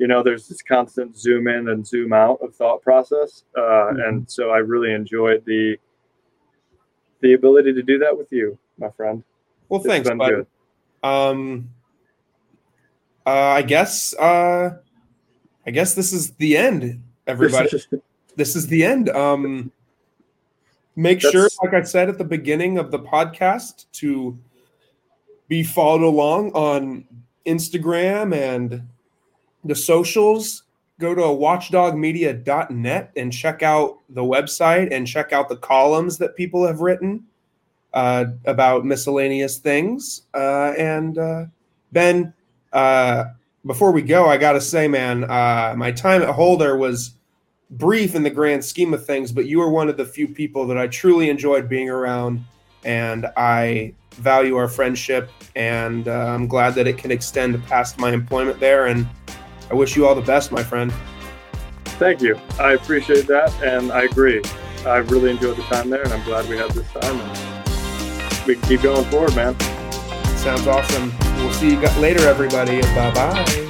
[0.00, 4.00] you know there's this constant zoom in and zoom out of thought process uh, mm-hmm.
[4.00, 5.76] and so i really enjoyed the
[7.20, 9.22] the ability to do that with you my friend
[9.68, 10.46] well it's thanks bud.
[11.02, 11.68] um
[13.26, 14.70] uh, i guess uh
[15.66, 17.68] i guess this is the end everybody.
[18.36, 19.08] This is the end.
[19.10, 19.70] Um
[20.96, 21.32] make That's...
[21.32, 24.38] sure like i said at the beginning of the podcast to
[25.48, 27.04] be followed along on
[27.46, 28.82] instagram and
[29.64, 30.64] the socials,
[30.98, 36.66] go to watchdogmedia.net and check out the website and check out the columns that people
[36.66, 37.24] have written
[37.92, 40.22] uh, about miscellaneous things.
[40.34, 41.44] Uh, and uh,
[41.92, 42.32] Ben,
[42.72, 43.24] uh,
[43.66, 47.12] before we go, I got to say, man, uh, my time at Holder was
[47.70, 50.66] brief in the grand scheme of things, but you were one of the few people
[50.66, 52.44] that I truly enjoyed being around.
[52.84, 58.10] And I value our friendship, and uh, I'm glad that it can extend past my
[58.10, 58.86] employment there.
[58.86, 59.06] And
[59.70, 60.92] I wish you all the best, my friend.
[61.84, 62.40] Thank you.
[62.58, 64.42] I appreciate that, and I agree.
[64.86, 67.20] I really enjoyed the time there, and I'm glad we had this time.
[67.20, 69.54] And we can keep going forward, man.
[70.40, 71.12] Sounds awesome.
[71.36, 72.80] We'll see you later, everybody.
[72.80, 73.69] Bye bye.